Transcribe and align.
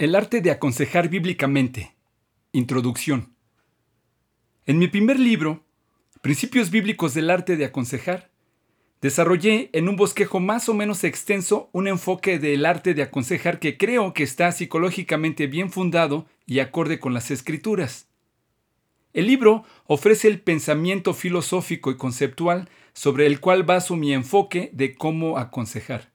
El 0.00 0.14
arte 0.14 0.40
de 0.40 0.52
aconsejar 0.52 1.08
bíblicamente. 1.08 1.96
Introducción. 2.52 3.34
En 4.64 4.78
mi 4.78 4.86
primer 4.86 5.18
libro, 5.18 5.64
Principios 6.20 6.70
bíblicos 6.70 7.14
del 7.14 7.30
arte 7.30 7.56
de 7.56 7.64
aconsejar, 7.64 8.30
desarrollé 9.00 9.70
en 9.72 9.88
un 9.88 9.96
bosquejo 9.96 10.38
más 10.38 10.68
o 10.68 10.74
menos 10.74 11.02
extenso 11.02 11.68
un 11.72 11.88
enfoque 11.88 12.38
del 12.38 12.64
arte 12.64 12.94
de 12.94 13.02
aconsejar 13.02 13.58
que 13.58 13.76
creo 13.76 14.14
que 14.14 14.22
está 14.22 14.52
psicológicamente 14.52 15.48
bien 15.48 15.72
fundado 15.72 16.26
y 16.46 16.60
acorde 16.60 17.00
con 17.00 17.12
las 17.12 17.32
escrituras. 17.32 18.06
El 19.12 19.26
libro 19.26 19.64
ofrece 19.88 20.28
el 20.28 20.40
pensamiento 20.40 21.12
filosófico 21.12 21.90
y 21.90 21.96
conceptual 21.96 22.68
sobre 22.92 23.26
el 23.26 23.40
cual 23.40 23.64
baso 23.64 23.96
mi 23.96 24.12
enfoque 24.12 24.70
de 24.72 24.94
cómo 24.94 25.38
aconsejar. 25.38 26.12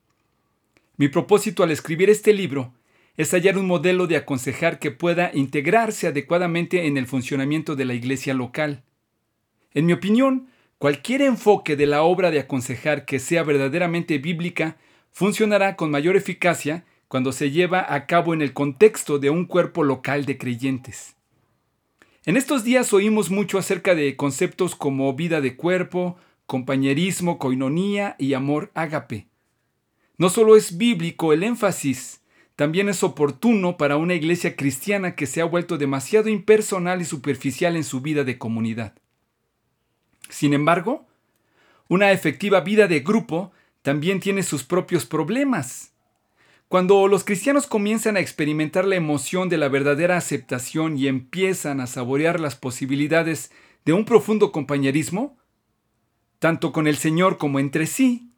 Mi 0.96 1.10
propósito 1.10 1.64
al 1.64 1.72
escribir 1.72 2.10
este 2.10 2.32
libro 2.32 2.74
es 3.16 3.32
hallar 3.32 3.58
un 3.58 3.68
modelo 3.68 4.08
de 4.08 4.18
aconsejar 4.18 4.80
que 4.80 4.92
pueda 4.92 5.32
integrarse 5.34 6.08
adecuadamente 6.08 6.88
en 6.88 6.98
el 6.98 7.06
funcionamiento 7.06 7.76
de 7.76 7.86
la 7.86 7.94
iglesia 7.94 8.34
local. 8.34 8.84
En 9.74 9.86
mi 9.86 9.94
opinión, 9.94 10.48
cualquier 10.80 11.22
enfoque 11.22 11.76
de 11.76 11.86
la 11.86 12.04
obra 12.04 12.32
de 12.32 12.40
aconsejar 12.40 13.06
que 13.06 13.20
sea 13.20 13.44
verdaderamente 13.44 14.18
bíblica 14.18 14.78
funcionará 15.12 15.76
con 15.76 15.92
mayor 15.92 16.16
eficacia 16.16 16.86
cuando 17.08 17.32
se 17.32 17.52
lleva 17.52 17.94
a 17.94 18.08
cabo 18.08 18.34
en 18.34 18.42
el 18.42 18.54
contexto 18.54 19.20
de 19.20 19.30
un 19.30 19.46
cuerpo 19.46 19.84
local 19.84 20.26
de 20.26 20.40
creyentes. 20.40 21.16
En 22.26 22.38
estos 22.38 22.64
días 22.64 22.94
oímos 22.94 23.30
mucho 23.30 23.60
acerca 23.60 23.94
de 23.94 24.16
conceptos 24.16 24.76
como 24.76 25.14
vida 25.14 25.40
de 25.40 25.56
cuerpo, 25.56 26.18
compañerismo, 26.48 27.38
coinonía 27.38 28.16
y 28.18 28.34
amor 28.34 28.72
ágape. 28.74 29.28
No 30.18 30.30
solo 30.30 30.56
es 30.56 30.78
bíblico 30.78 31.34
el 31.34 31.44
énfasis, 31.44 32.23
también 32.56 32.88
es 32.90 33.04
oportuno 33.04 33.78
para 33.78 33.98
una 33.98 34.14
iglesia 34.14 34.56
cristiana 34.56 35.16
que 35.16 35.26
se 35.26 35.42
ha 35.42 35.46
vuelto 35.46 35.78
demasiado 35.78 36.30
impersonal 36.30 37.02
y 37.02 37.06
superficial 37.06 37.76
en 37.76 37.84
su 37.84 38.02
vida 38.02 38.24
de 38.24 38.38
comunidad. 38.38 38.94
Sin 40.30 40.54
embargo, 40.54 41.08
una 41.88 42.12
efectiva 42.12 42.62
vida 42.62 42.88
de 42.88 43.00
grupo 43.02 43.52
también 43.82 44.20
tiene 44.20 44.44
sus 44.44 44.64
propios 44.64 45.06
problemas. 45.06 45.94
Cuando 46.68 47.08
los 47.08 47.24
cristianos 47.24 47.68
comienzan 47.68 48.18
a 48.18 48.20
experimentar 48.20 48.86
la 48.86 48.96
emoción 48.96 49.50
de 49.50 49.58
la 49.58 49.68
verdadera 49.68 50.18
aceptación 50.18 50.98
y 50.98 51.08
empiezan 51.08 51.80
a 51.80 51.88
saborear 51.88 52.40
las 52.40 52.56
posibilidades 52.56 53.52
de 53.86 53.94
un 53.94 54.06
profundo 54.06 54.52
compañerismo, 54.52 55.38
tanto 56.40 56.72
con 56.72 56.88
el 56.88 56.98
Señor 56.98 57.38
como 57.38 57.60
entre 57.60 57.86
sí, 57.86 58.32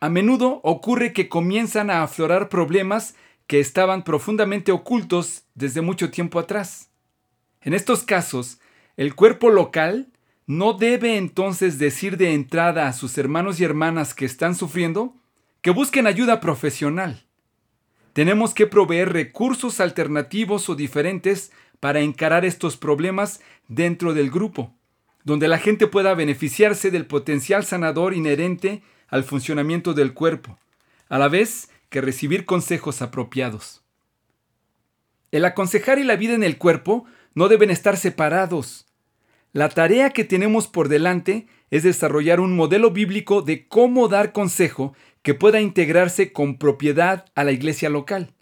a 0.00 0.08
menudo 0.08 0.60
ocurre 0.64 1.12
que 1.12 1.28
comienzan 1.28 1.90
a 1.90 2.02
aflorar 2.02 2.48
problemas 2.48 3.14
que 3.46 3.60
estaban 3.60 4.04
profundamente 4.04 4.72
ocultos 4.72 5.44
desde 5.54 5.80
mucho 5.80 6.10
tiempo 6.10 6.38
atrás. 6.38 6.90
En 7.60 7.74
estos 7.74 8.02
casos, 8.02 8.58
el 8.96 9.14
cuerpo 9.14 9.50
local 9.50 10.08
no 10.46 10.72
debe 10.72 11.16
entonces 11.16 11.78
decir 11.78 12.16
de 12.16 12.34
entrada 12.34 12.88
a 12.88 12.92
sus 12.92 13.16
hermanos 13.18 13.60
y 13.60 13.64
hermanas 13.64 14.14
que 14.14 14.24
están 14.24 14.54
sufriendo 14.54 15.14
que 15.60 15.70
busquen 15.70 16.06
ayuda 16.06 16.40
profesional. 16.40 17.24
Tenemos 18.12 18.52
que 18.52 18.66
proveer 18.66 19.12
recursos 19.12 19.80
alternativos 19.80 20.68
o 20.68 20.74
diferentes 20.74 21.52
para 21.80 22.00
encarar 22.00 22.44
estos 22.44 22.76
problemas 22.76 23.40
dentro 23.68 24.12
del 24.12 24.30
grupo, 24.30 24.74
donde 25.24 25.48
la 25.48 25.58
gente 25.58 25.86
pueda 25.86 26.14
beneficiarse 26.14 26.90
del 26.90 27.06
potencial 27.06 27.64
sanador 27.64 28.12
inherente 28.12 28.82
al 29.08 29.24
funcionamiento 29.24 29.94
del 29.94 30.12
cuerpo, 30.12 30.58
a 31.08 31.18
la 31.18 31.28
vez 31.28 31.70
que 31.92 32.00
recibir 32.00 32.44
consejos 32.44 33.02
apropiados. 33.02 33.84
El 35.30 35.44
aconsejar 35.44 36.00
y 36.00 36.04
la 36.04 36.16
vida 36.16 36.34
en 36.34 36.42
el 36.42 36.58
cuerpo 36.58 37.04
no 37.34 37.46
deben 37.46 37.70
estar 37.70 37.96
separados. 37.96 38.86
La 39.52 39.68
tarea 39.68 40.10
que 40.10 40.24
tenemos 40.24 40.66
por 40.66 40.88
delante 40.88 41.46
es 41.70 41.84
desarrollar 41.84 42.40
un 42.40 42.56
modelo 42.56 42.90
bíblico 42.90 43.42
de 43.42 43.68
cómo 43.68 44.08
dar 44.08 44.32
consejo 44.32 44.94
que 45.22 45.34
pueda 45.34 45.60
integrarse 45.60 46.32
con 46.32 46.58
propiedad 46.58 47.26
a 47.34 47.44
la 47.44 47.52
iglesia 47.52 47.88
local. 47.88 48.34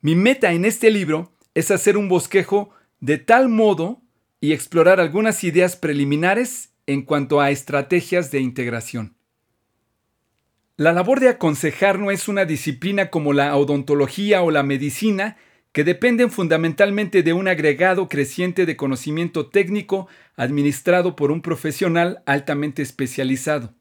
Mi 0.00 0.14
meta 0.14 0.52
en 0.52 0.64
este 0.64 0.90
libro 0.90 1.32
es 1.54 1.70
hacer 1.70 1.96
un 1.96 2.08
bosquejo 2.08 2.70
de 3.00 3.18
tal 3.18 3.48
modo 3.48 4.02
y 4.40 4.52
explorar 4.52 5.00
algunas 5.00 5.42
ideas 5.42 5.76
preliminares 5.76 6.70
en 6.86 7.02
cuanto 7.02 7.40
a 7.40 7.50
estrategias 7.50 8.30
de 8.30 8.40
integración. 8.40 9.15
La 10.78 10.92
labor 10.92 11.20
de 11.20 11.30
aconsejar 11.30 11.98
no 11.98 12.10
es 12.10 12.28
una 12.28 12.44
disciplina 12.44 13.08
como 13.08 13.32
la 13.32 13.56
odontología 13.56 14.42
o 14.42 14.50
la 14.50 14.62
medicina 14.62 15.38
que 15.72 15.84
dependen 15.84 16.30
fundamentalmente 16.30 17.22
de 17.22 17.32
un 17.32 17.48
agregado 17.48 18.10
creciente 18.10 18.66
de 18.66 18.76
conocimiento 18.76 19.46
técnico 19.48 20.06
administrado 20.36 21.16
por 21.16 21.30
un 21.30 21.40
profesional 21.40 22.22
altamente 22.26 22.82
especializado. 22.82 23.72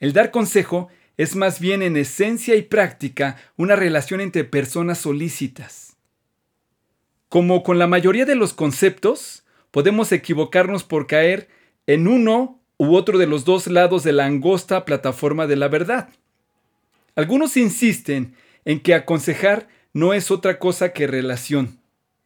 El 0.00 0.12
dar 0.12 0.32
consejo 0.32 0.88
es 1.16 1.36
más 1.36 1.60
bien 1.60 1.80
en 1.80 1.96
esencia 1.96 2.56
y 2.56 2.62
práctica 2.62 3.36
una 3.56 3.76
relación 3.76 4.20
entre 4.20 4.42
personas 4.42 4.98
solícitas. 4.98 5.96
Como 7.28 7.62
con 7.62 7.78
la 7.78 7.86
mayoría 7.86 8.24
de 8.24 8.34
los 8.34 8.52
conceptos, 8.52 9.44
podemos 9.70 10.10
equivocarnos 10.10 10.82
por 10.82 11.06
caer 11.06 11.48
en 11.86 12.08
uno 12.08 12.59
u 12.80 12.96
otro 12.96 13.18
de 13.18 13.26
los 13.26 13.44
dos 13.44 13.66
lados 13.66 14.04
de 14.04 14.12
la 14.14 14.24
angosta 14.24 14.86
plataforma 14.86 15.46
de 15.46 15.54
la 15.54 15.68
verdad. 15.68 16.08
Algunos 17.14 17.58
insisten 17.58 18.34
en 18.64 18.80
que 18.80 18.94
aconsejar 18.94 19.68
no 19.92 20.14
es 20.14 20.30
otra 20.30 20.58
cosa 20.58 20.94
que 20.94 21.06
relación. 21.06 21.78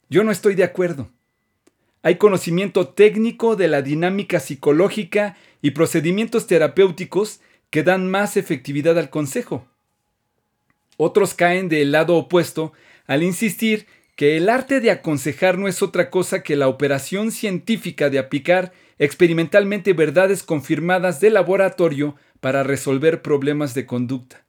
Yo 0.09 0.23
no 0.23 0.31
estoy 0.31 0.55
de 0.55 0.63
acuerdo. 0.63 1.09
Hay 2.03 2.15
conocimiento 2.15 2.87
técnico 2.87 3.57
de 3.57 3.67
la 3.67 3.81
dinámica 3.81 4.39
psicológica 4.39 5.35
y 5.61 5.71
procedimientos 5.71 6.47
terapéuticos 6.47 7.41
que 7.69 7.83
dan 7.83 8.09
más 8.09 8.37
efectividad 8.37 8.97
al 8.97 9.09
consejo. 9.09 9.67
Otros 10.95 11.33
caen 11.33 11.67
del 11.67 11.91
lado 11.91 12.15
opuesto 12.15 12.71
al 13.07 13.23
insistir 13.23 13.87
que 14.15 14.37
el 14.37 14.47
arte 14.47 14.79
de 14.79 14.91
aconsejar 14.91 15.57
no 15.57 15.67
es 15.67 15.81
otra 15.81 16.09
cosa 16.09 16.43
que 16.43 16.55
la 16.55 16.69
operación 16.69 17.33
científica 17.33 18.09
de 18.09 18.19
aplicar 18.19 18.71
experimentalmente 18.99 19.93
verdades 19.93 20.43
confirmadas 20.43 21.19
de 21.19 21.29
laboratorio 21.29 22.15
para 22.39 22.63
resolver 22.63 23.21
problemas 23.21 23.73
de 23.73 23.85
conducta. 23.85 24.45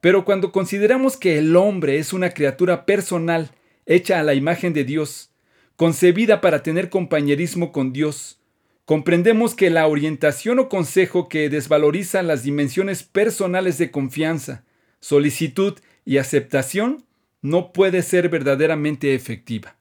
Pero 0.00 0.24
cuando 0.24 0.52
consideramos 0.52 1.16
que 1.16 1.38
el 1.38 1.56
hombre 1.56 1.98
es 1.98 2.12
una 2.12 2.30
criatura 2.30 2.86
personal, 2.86 3.50
hecha 3.86 4.20
a 4.20 4.22
la 4.22 4.34
imagen 4.34 4.72
de 4.72 4.84
Dios, 4.84 5.30
concebida 5.76 6.40
para 6.40 6.62
tener 6.62 6.90
compañerismo 6.90 7.72
con 7.72 7.92
Dios, 7.92 8.40
comprendemos 8.84 9.54
que 9.54 9.70
la 9.70 9.86
orientación 9.86 10.58
o 10.58 10.68
consejo 10.68 11.28
que 11.28 11.48
desvaloriza 11.48 12.22
las 12.22 12.42
dimensiones 12.42 13.02
personales 13.02 13.78
de 13.78 13.90
confianza, 13.90 14.64
solicitud 15.00 15.78
y 16.04 16.18
aceptación 16.18 17.04
no 17.42 17.72
puede 17.72 18.02
ser 18.02 18.28
verdaderamente 18.28 19.14
efectiva. 19.14 19.79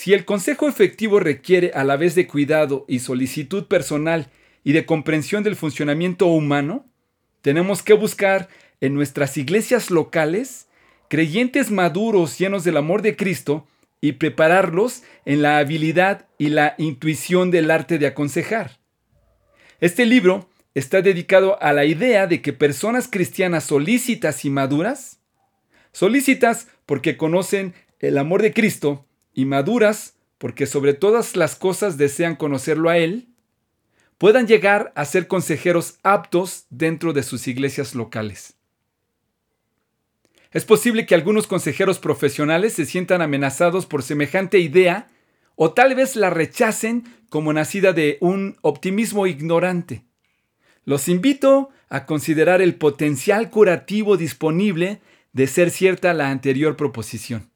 Si 0.00 0.14
el 0.14 0.24
consejo 0.24 0.68
efectivo 0.68 1.18
requiere 1.18 1.72
a 1.74 1.82
la 1.82 1.96
vez 1.96 2.14
de 2.14 2.28
cuidado 2.28 2.84
y 2.86 3.00
solicitud 3.00 3.66
personal 3.66 4.30
y 4.62 4.70
de 4.70 4.86
comprensión 4.86 5.42
del 5.42 5.56
funcionamiento 5.56 6.28
humano, 6.28 6.86
tenemos 7.42 7.82
que 7.82 7.94
buscar 7.94 8.48
en 8.80 8.94
nuestras 8.94 9.36
iglesias 9.36 9.90
locales 9.90 10.68
creyentes 11.08 11.72
maduros 11.72 12.38
llenos 12.38 12.62
del 12.62 12.76
amor 12.76 13.02
de 13.02 13.16
Cristo 13.16 13.66
y 14.00 14.12
prepararlos 14.12 15.02
en 15.24 15.42
la 15.42 15.58
habilidad 15.58 16.28
y 16.38 16.50
la 16.50 16.76
intuición 16.78 17.50
del 17.50 17.68
arte 17.68 17.98
de 17.98 18.06
aconsejar. 18.06 18.78
Este 19.80 20.06
libro 20.06 20.48
está 20.74 21.02
dedicado 21.02 21.60
a 21.60 21.72
la 21.72 21.86
idea 21.86 22.28
de 22.28 22.40
que 22.40 22.52
personas 22.52 23.08
cristianas 23.08 23.64
solícitas 23.64 24.44
y 24.44 24.50
maduras, 24.50 25.18
solícitas 25.90 26.68
porque 26.86 27.16
conocen 27.16 27.74
el 27.98 28.16
amor 28.16 28.42
de 28.42 28.52
Cristo 28.52 29.07
y 29.38 29.44
maduras 29.44 30.14
porque 30.38 30.66
sobre 30.66 30.94
todas 30.94 31.36
las 31.36 31.54
cosas 31.54 31.96
desean 31.96 32.34
conocerlo 32.34 32.90
a 32.90 32.98
Él, 32.98 33.28
puedan 34.18 34.48
llegar 34.48 34.92
a 34.96 35.04
ser 35.04 35.28
consejeros 35.28 35.98
aptos 36.02 36.64
dentro 36.70 37.12
de 37.12 37.22
sus 37.22 37.46
iglesias 37.46 37.94
locales. 37.94 38.54
Es 40.50 40.64
posible 40.64 41.06
que 41.06 41.14
algunos 41.14 41.46
consejeros 41.46 42.00
profesionales 42.00 42.72
se 42.72 42.84
sientan 42.84 43.22
amenazados 43.22 43.86
por 43.86 44.02
semejante 44.02 44.58
idea 44.58 45.06
o 45.54 45.72
tal 45.72 45.94
vez 45.94 46.16
la 46.16 46.30
rechacen 46.30 47.04
como 47.28 47.52
nacida 47.52 47.92
de 47.92 48.18
un 48.20 48.56
optimismo 48.62 49.28
ignorante. 49.28 50.02
Los 50.84 51.06
invito 51.06 51.68
a 51.88 52.06
considerar 52.06 52.60
el 52.60 52.74
potencial 52.74 53.50
curativo 53.50 54.16
disponible 54.16 55.00
de 55.32 55.46
ser 55.46 55.70
cierta 55.70 56.12
la 56.12 56.30
anterior 56.30 56.76
proposición. 56.76 57.47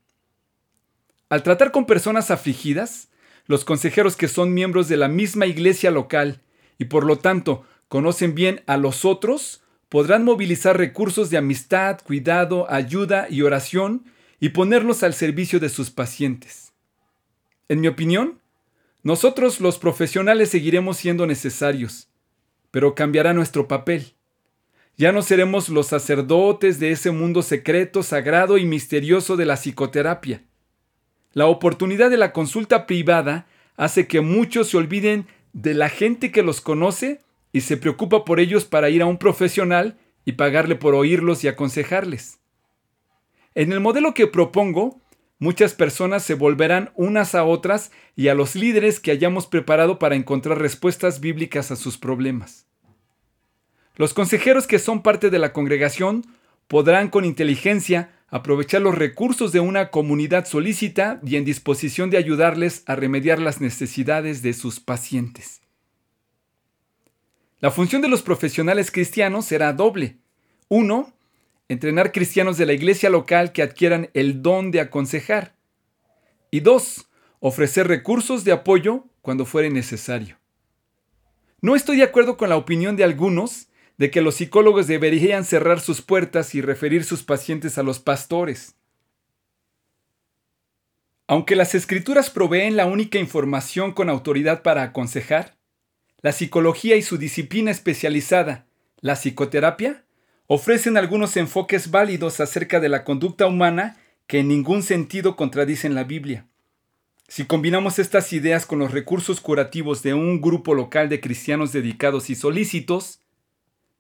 Al 1.33 1.43
tratar 1.43 1.73
con 1.73 1.87
personas 1.87 2.31
afligidas, 2.31 3.09
los 3.47 3.65
consejeros 3.65 4.17
que 4.17 4.29
son 4.29 4.53
miembros 4.53 4.89
de 4.89 4.99
la 4.99 5.09
misma 5.09 5.47
iglesia 5.47 5.91
local 5.91 6.43
y 6.77 6.85
por 6.85 7.05
lo 7.05 7.17
tanto 7.17 7.65
conocen 7.89 8.35
bien 8.35 8.61
a 8.67 8.77
los 8.77 9.07
otros, 9.07 9.63
podrán 9.89 10.25
movilizar 10.25 10.77
recursos 10.77 11.31
de 11.31 11.39
amistad, 11.39 12.03
cuidado, 12.03 12.71
ayuda 12.71 13.29
y 13.31 13.41
oración 13.41 14.05
y 14.41 14.51
ponerlos 14.51 15.03
al 15.03 15.15
servicio 15.15 15.59
de 15.59 15.71
sus 15.71 15.89
pacientes. 15.89 16.75
En 17.71 17.81
mi 17.81 17.89
opinión, 17.89 18.39
nosotros 19.03 19.59
los 19.59 19.79
profesionales 19.79 20.51
seguiremos 20.51 20.99
siendo 20.99 21.27
necesarios, 21.27 22.11
pero 22.71 22.95
cambiará 22.95 23.33
nuestro 23.33 23.69
papel. 23.69 24.13
Ya 24.99 25.13
no 25.13 25.23
seremos 25.23 25.71
los 25.71 25.87
sacerdotes 25.87 26.79
de 26.79 26.91
ese 26.91 27.11
mundo 27.11 27.41
secreto, 27.41 28.03
sagrado 28.03 28.59
y 28.59 28.67
misterioso 28.67 29.39
de 29.39 29.47
la 29.47 29.57
psicoterapia. 29.57 30.43
La 31.33 31.47
oportunidad 31.47 32.11
de 32.11 32.19
la 32.19 32.33
consulta 32.33 32.87
privada 32.87 33.47
hace 33.77 34.07
que 34.07 34.21
muchos 34.21 34.69
se 34.69 34.77
olviden 34.77 35.27
de 35.53 35.75
la 35.75 35.89
gente 35.89 36.31
que 36.31 36.43
los 36.43 36.61
conoce 36.61 37.21
y 37.53 37.63
se 37.63 37.77
preocupa 37.77 38.25
por 38.25 38.41
ellos 38.41 38.65
para 38.65 38.91
ir 38.91 39.03
a 39.03 39.07
un 39.07 39.19
profesional 39.19 39.99
y 40.25 40.33
pagarle 40.33 40.77
por 40.77 40.95
oírlos 40.95 41.45
y 41.45 41.49
aconsejarles. 41.49 42.39
En 43.55 43.73
el 43.73 43.81
modelo 43.81 44.15
que 44.15 44.27
propongo, 44.27 45.01
muchas 45.39 45.75
personas 45.75 46.23
se 46.23 46.35
volverán 46.35 46.93
unas 46.95 47.35
a 47.35 47.45
otras 47.45 47.93
y 48.17 48.29
a 48.29 48.35
los 48.35 48.55
líderes 48.55 49.01
que 49.01 49.11
hayamos 49.11 49.47
preparado 49.47 49.99
para 49.99 50.15
encontrar 50.15 50.59
respuestas 50.59 51.21
bíblicas 51.21 51.71
a 51.71 51.77
sus 51.77 51.99
problemas. 51.99 52.67
Los 53.97 54.15
consejeros 54.15 54.67
que 54.67 54.79
son 54.79 55.03
parte 55.03 55.29
de 55.29 55.39
la 55.39 55.53
congregación 55.53 56.25
podrán 56.67 57.09
con 57.09 57.27
inteligencia 57.27 58.11
aprovechar 58.33 58.81
los 58.81 58.95
recursos 58.95 59.53
de 59.53 59.61
una 59.61 59.91
comunidad 59.91 60.47
solícita 60.47 61.21
y 61.23 61.37
en 61.37 61.45
disposición 61.45 62.09
de 62.09 62.17
ayudarles 62.17 62.83
a 62.87 62.97
remediar 62.97 63.39
las 63.39 63.61
necesidades 63.61 64.41
de 64.41 64.55
sus 64.55 64.81
pacientes. 64.81 65.61
La 67.61 67.71
función 67.71 68.01
de 68.01 68.09
los 68.09 68.23
profesionales 68.23 68.91
cristianos 68.91 69.45
será 69.45 69.75
doble. 69.75 70.17
Uno, 70.69 71.13
entrenar 71.69 72.11
cristianos 72.11 72.57
de 72.57 72.65
la 72.65 72.73
iglesia 72.73 73.11
local 73.11 73.53
que 73.53 73.61
adquieran 73.61 74.09
el 74.15 74.41
don 74.41 74.71
de 74.71 74.81
aconsejar. 74.81 75.55
Y 76.51 76.61
dos, 76.61 77.11
ofrecer 77.39 77.87
recursos 77.87 78.45
de 78.45 78.53
apoyo 78.53 79.05
cuando 79.21 79.45
fuere 79.45 79.69
necesario. 79.69 80.39
No 81.61 81.77
estoy 81.77 81.99
de 81.99 82.05
acuerdo 82.05 82.39
con 82.39 82.49
la 82.49 82.57
opinión 82.57 82.97
de 82.97 83.05
algunos 83.05 83.69
de 84.03 84.11
que 84.11 84.21
los 84.21 84.35
psicólogos 84.35 84.89
deberían 84.89 85.45
cerrar 85.45 85.79
sus 85.79 86.03
puertas 86.03 86.57
y 86.57 86.61
referir 86.61 87.05
sus 87.05 87.23
pacientes 87.23 87.79
a 87.79 87.85
los 87.85 88.01
pastores. 88.01 88.75
Aunque 91.29 91.55
las 91.55 91.77
escrituras 91.77 92.29
proveen 92.29 92.77
la 92.77 92.87
única 92.87 93.21
información 93.21 93.93
con 93.93 94.11
autoridad 94.11 94.63
para 94.63 94.83
aconsejar, 94.83 95.57
la 96.21 96.33
psicología 96.33 96.97
y 96.97 97.03
su 97.03 97.17
disciplina 97.17 97.71
especializada, 97.71 98.67
la 99.01 99.15
psicoterapia, 99.15 100.05
ofrecen 100.49 100.97
algunos 100.97 101.37
enfoques 101.37 101.93
válidos 101.93 102.41
acerca 102.41 102.81
de 102.81 102.89
la 102.89 103.05
conducta 103.05 103.47
humana 103.47 103.99
que 104.27 104.41
en 104.41 104.49
ningún 104.49 104.83
sentido 104.83 105.37
contradicen 105.37 105.95
la 105.95 106.03
Biblia. 106.03 106.49
Si 107.29 107.45
combinamos 107.45 108.01
estas 108.01 108.33
ideas 108.33 108.67
con 108.67 108.81
los 108.81 108.91
recursos 108.91 109.41
curativos 109.41 110.03
de 110.03 110.13
un 110.13 110.41
grupo 110.41 110.75
local 110.75 111.09
de 111.09 111.21
cristianos 111.21 111.71
dedicados 111.71 112.31
y 112.31 112.35
solícitos, 112.35 113.22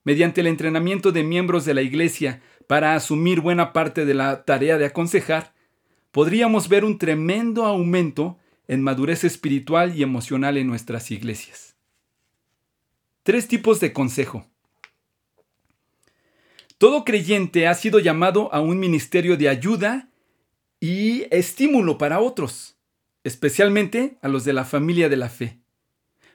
mediante 0.04 0.40
el 0.40 0.46
entrenamiento 0.46 1.12
de 1.12 1.22
miembros 1.22 1.64
de 1.64 1.74
la 1.74 1.82
Iglesia 1.82 2.42
para 2.66 2.94
asumir 2.94 3.40
buena 3.40 3.72
parte 3.72 4.04
de 4.04 4.14
la 4.14 4.44
tarea 4.44 4.78
de 4.78 4.86
aconsejar, 4.86 5.54
podríamos 6.10 6.68
ver 6.68 6.84
un 6.84 6.98
tremendo 6.98 7.64
aumento 7.64 8.38
en 8.68 8.82
madurez 8.82 9.24
espiritual 9.24 9.96
y 9.96 10.02
emocional 10.02 10.56
en 10.56 10.66
nuestras 10.66 11.10
iglesias. 11.10 11.76
Tres 13.22 13.46
tipos 13.46 13.80
de 13.80 13.92
consejo. 13.92 14.46
Todo 16.78 17.04
creyente 17.04 17.68
ha 17.68 17.74
sido 17.74 18.00
llamado 18.00 18.52
a 18.52 18.60
un 18.60 18.80
ministerio 18.80 19.36
de 19.36 19.48
ayuda 19.48 20.08
y 20.80 21.26
estímulo 21.30 21.96
para 21.96 22.18
otros, 22.18 22.76
especialmente 23.22 24.18
a 24.20 24.28
los 24.28 24.44
de 24.44 24.52
la 24.52 24.64
familia 24.64 25.08
de 25.08 25.16
la 25.16 25.28
fe. 25.28 25.61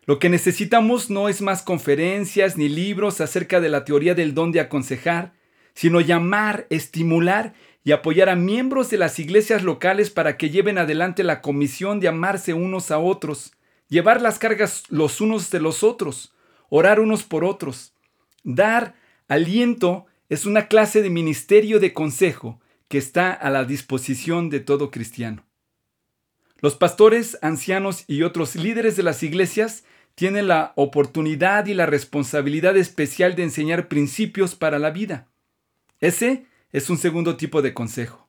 Lo 0.07 0.19
que 0.19 0.29
necesitamos 0.29 1.09
no 1.09 1.27
es 1.27 1.41
más 1.41 1.61
conferencias 1.61 2.57
ni 2.57 2.69
libros 2.69 3.19
acerca 3.19 3.59
de 3.59 3.67
la 3.67 3.83
teoría 3.83 4.15
del 4.15 4.33
don 4.33 4.53
de 4.53 4.61
aconsejar, 4.61 5.33
sino 5.73 5.99
llamar, 5.99 6.65
estimular 6.69 7.53
y 7.83 7.91
apoyar 7.91 8.29
a 8.29 8.37
miembros 8.37 8.89
de 8.89 8.97
las 8.97 9.19
iglesias 9.19 9.63
locales 9.63 10.09
para 10.09 10.37
que 10.37 10.49
lleven 10.49 10.77
adelante 10.77 11.25
la 11.25 11.41
comisión 11.41 11.99
de 11.99 12.07
amarse 12.07 12.53
unos 12.53 12.89
a 12.89 12.99
otros, 12.99 13.51
llevar 13.89 14.21
las 14.21 14.39
cargas 14.39 14.85
los 14.87 15.19
unos 15.19 15.51
de 15.51 15.59
los 15.59 15.83
otros, 15.83 16.33
orar 16.69 17.01
unos 17.01 17.23
por 17.23 17.43
otros. 17.43 17.93
Dar 18.45 18.95
aliento 19.27 20.05
es 20.29 20.45
una 20.45 20.69
clase 20.69 21.01
de 21.01 21.09
ministerio 21.09 21.81
de 21.81 21.91
consejo 21.91 22.61
que 22.87 22.97
está 22.97 23.33
a 23.33 23.49
la 23.49 23.65
disposición 23.65 24.49
de 24.49 24.61
todo 24.61 24.89
cristiano. 24.89 25.43
Los 26.59 26.75
pastores, 26.75 27.37
ancianos 27.41 28.05
y 28.07 28.23
otros 28.23 28.55
líderes 28.55 28.95
de 28.95 29.03
las 29.03 29.21
iglesias 29.21 29.83
tiene 30.17 30.41
la 30.41 30.73
oportunidad 30.73 31.67
y 31.67 31.75
la 31.75 31.85
responsabilidad 31.85 32.75
especial 32.75 33.35
de 33.35 33.43
enseñar 33.43 33.87
principios 33.87 34.55
para 34.55 34.79
la 34.79 34.89
vida. 34.89 35.27
Ese 35.99 36.47
es 36.71 36.89
un 36.89 36.97
segundo 36.97 37.37
tipo 37.37 37.61
de 37.61 37.75
consejo. 37.75 38.27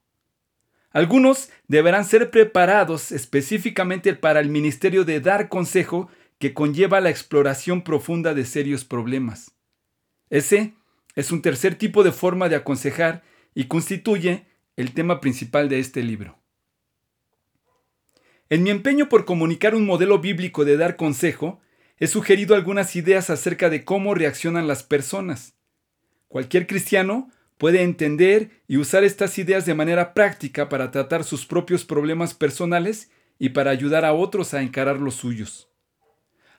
Algunos 0.91 1.49
deberán 1.67 2.05
ser 2.05 2.31
preparados 2.31 3.11
específicamente 3.11 4.13
para 4.13 4.41
el 4.41 4.51
ministerio 4.51 5.07
de 5.07 5.21
dar 5.21 5.49
consejo 5.49 6.11
que 6.39 6.53
conlleva 6.53 7.01
la 7.01 7.09
exploración 7.09 7.81
profunda 7.81 8.35
de 8.35 8.45
serios 8.45 8.85
problemas. 8.85 9.53
Ese 10.29 10.75
es 11.15 11.33
un 11.33 11.41
tercer 11.41 11.77
tipo 11.77 12.05
de 12.05 12.13
forma 12.13 12.51
de 12.51 12.57
aconsejar 12.57 13.23
y 13.55 13.65
constituye 13.65 14.45
el 14.77 14.93
tema 14.93 15.23
principal 15.23 15.71
de 15.71 15.79
este 15.79 16.03
libro. 16.03 16.37
En 18.51 18.63
mi 18.63 18.69
empeño 18.69 19.09
por 19.09 19.25
comunicar 19.25 19.75
un 19.75 19.87
modelo 19.87 20.19
bíblico 20.19 20.67
de 20.67 20.77
dar 20.77 20.97
consejo, 20.97 21.63
he 21.99 22.07
sugerido 22.07 22.55
algunas 22.55 22.97
ideas 22.97 23.31
acerca 23.31 23.71
de 23.71 23.85
cómo 23.85 24.15
reaccionan 24.15 24.69
las 24.69 24.83
personas. 24.83 25.55
Cualquier 26.29 26.67
cristiano 26.67 27.31
puede 27.57 27.83
entender 27.83 28.51
y 28.69 28.77
usar 28.77 29.05
estas 29.05 29.39
ideas 29.39 29.67
de 29.67 29.75
manera 29.75 30.15
práctica 30.15 30.69
para 30.69 30.91
tratar 30.91 31.25
sus 31.25 31.47
propios 31.47 31.85
problemas 31.85 32.35
personales 32.35 33.11
y 33.39 33.51
para 33.51 33.71
ayudar 33.71 34.05
a 34.05 34.13
otros 34.13 34.55
a 34.55 34.63
encarar 34.63 34.99
los 34.99 35.15
suyos. 35.15 35.69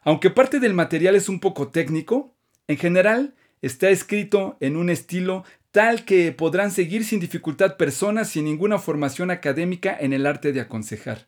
Aunque 0.01 0.29
parte 0.29 0.59
del 0.59 0.73
material 0.73 1.15
es 1.15 1.29
un 1.29 1.39
poco 1.39 1.69
técnico, 1.69 2.35
en 2.67 2.77
general 2.77 3.35
está 3.61 3.89
escrito 3.89 4.57
en 4.59 4.77
un 4.77 4.89
estilo 4.89 5.43
tal 5.71 6.05
que 6.05 6.31
podrán 6.31 6.71
seguir 6.71 7.05
sin 7.05 7.19
dificultad 7.19 7.77
personas 7.77 8.29
sin 8.29 8.45
ninguna 8.45 8.79
formación 8.79 9.31
académica 9.31 9.95
en 9.99 10.13
el 10.13 10.25
arte 10.25 10.51
de 10.51 10.61
aconsejar. 10.61 11.27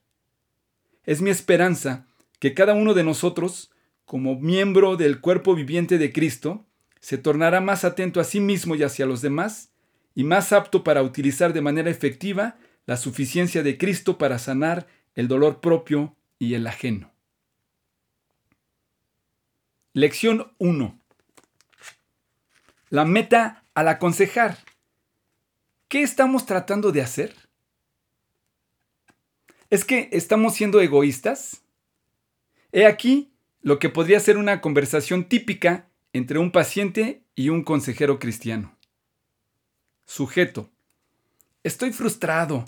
Es 1.05 1.21
mi 1.21 1.29
esperanza 1.29 2.07
que 2.39 2.53
cada 2.53 2.73
uno 2.73 2.93
de 2.93 3.03
nosotros 3.03 3.70
como 4.11 4.35
miembro 4.35 4.97
del 4.97 5.21
cuerpo 5.21 5.55
viviente 5.55 5.97
de 5.97 6.11
Cristo, 6.11 6.65
se 6.99 7.17
tornará 7.17 7.61
más 7.61 7.85
atento 7.85 8.19
a 8.19 8.25
sí 8.25 8.41
mismo 8.41 8.75
y 8.75 8.83
hacia 8.83 9.05
los 9.05 9.21
demás, 9.21 9.71
y 10.15 10.25
más 10.25 10.51
apto 10.51 10.83
para 10.83 11.01
utilizar 11.01 11.53
de 11.53 11.61
manera 11.61 11.89
efectiva 11.89 12.57
la 12.85 12.97
suficiencia 12.97 13.63
de 13.63 13.77
Cristo 13.77 14.17
para 14.17 14.37
sanar 14.37 14.85
el 15.15 15.29
dolor 15.29 15.61
propio 15.61 16.13
y 16.39 16.55
el 16.55 16.67
ajeno. 16.67 17.09
Lección 19.93 20.51
1. 20.57 20.99
La 22.89 23.05
meta 23.05 23.63
al 23.73 23.87
aconsejar. 23.87 24.57
¿Qué 25.87 26.01
estamos 26.01 26.45
tratando 26.45 26.91
de 26.91 27.01
hacer? 27.01 27.33
¿Es 29.69 29.85
que 29.85 30.09
estamos 30.11 30.55
siendo 30.55 30.81
egoístas? 30.81 31.61
He 32.73 32.85
aquí 32.85 33.31
lo 33.61 33.79
que 33.79 33.89
podría 33.89 34.19
ser 34.19 34.37
una 34.37 34.61
conversación 34.61 35.25
típica 35.25 35.87
entre 36.13 36.39
un 36.39 36.51
paciente 36.51 37.23
y 37.35 37.49
un 37.49 37.63
consejero 37.63 38.19
cristiano. 38.19 38.77
Sujeto. 40.05 40.69
Estoy 41.63 41.93
frustrado. 41.93 42.65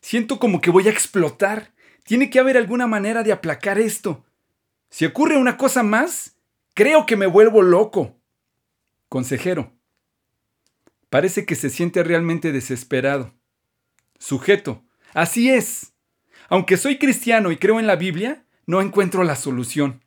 Siento 0.00 0.38
como 0.38 0.60
que 0.60 0.70
voy 0.70 0.88
a 0.88 0.90
explotar. 0.90 1.72
Tiene 2.04 2.30
que 2.30 2.38
haber 2.38 2.56
alguna 2.56 2.86
manera 2.86 3.22
de 3.22 3.32
aplacar 3.32 3.78
esto. 3.78 4.24
Si 4.90 5.04
ocurre 5.04 5.36
una 5.36 5.56
cosa 5.56 5.82
más, 5.82 6.36
creo 6.74 7.06
que 7.06 7.16
me 7.16 7.26
vuelvo 7.26 7.62
loco. 7.62 8.16
Consejero. 9.08 9.72
Parece 11.10 11.46
que 11.46 11.54
se 11.54 11.70
siente 11.70 12.02
realmente 12.02 12.50
desesperado. 12.50 13.34
Sujeto. 14.18 14.82
Así 15.12 15.50
es. 15.50 15.92
Aunque 16.48 16.76
soy 16.76 16.98
cristiano 16.98 17.52
y 17.52 17.56
creo 17.56 17.78
en 17.78 17.86
la 17.86 17.96
Biblia, 17.96 18.44
no 18.66 18.80
encuentro 18.80 19.22
la 19.22 19.36
solución. 19.36 20.03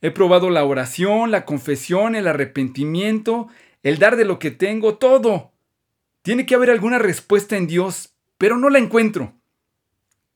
He 0.00 0.10
probado 0.10 0.50
la 0.50 0.64
oración, 0.64 1.30
la 1.30 1.44
confesión, 1.44 2.14
el 2.14 2.26
arrepentimiento, 2.28 3.48
el 3.82 3.98
dar 3.98 4.16
de 4.16 4.24
lo 4.24 4.38
que 4.38 4.50
tengo, 4.50 4.96
todo. 4.96 5.52
Tiene 6.22 6.46
que 6.46 6.54
haber 6.54 6.70
alguna 6.70 6.98
respuesta 6.98 7.56
en 7.56 7.66
Dios, 7.66 8.14
pero 8.38 8.58
no 8.58 8.70
la 8.70 8.78
encuentro. 8.78 9.34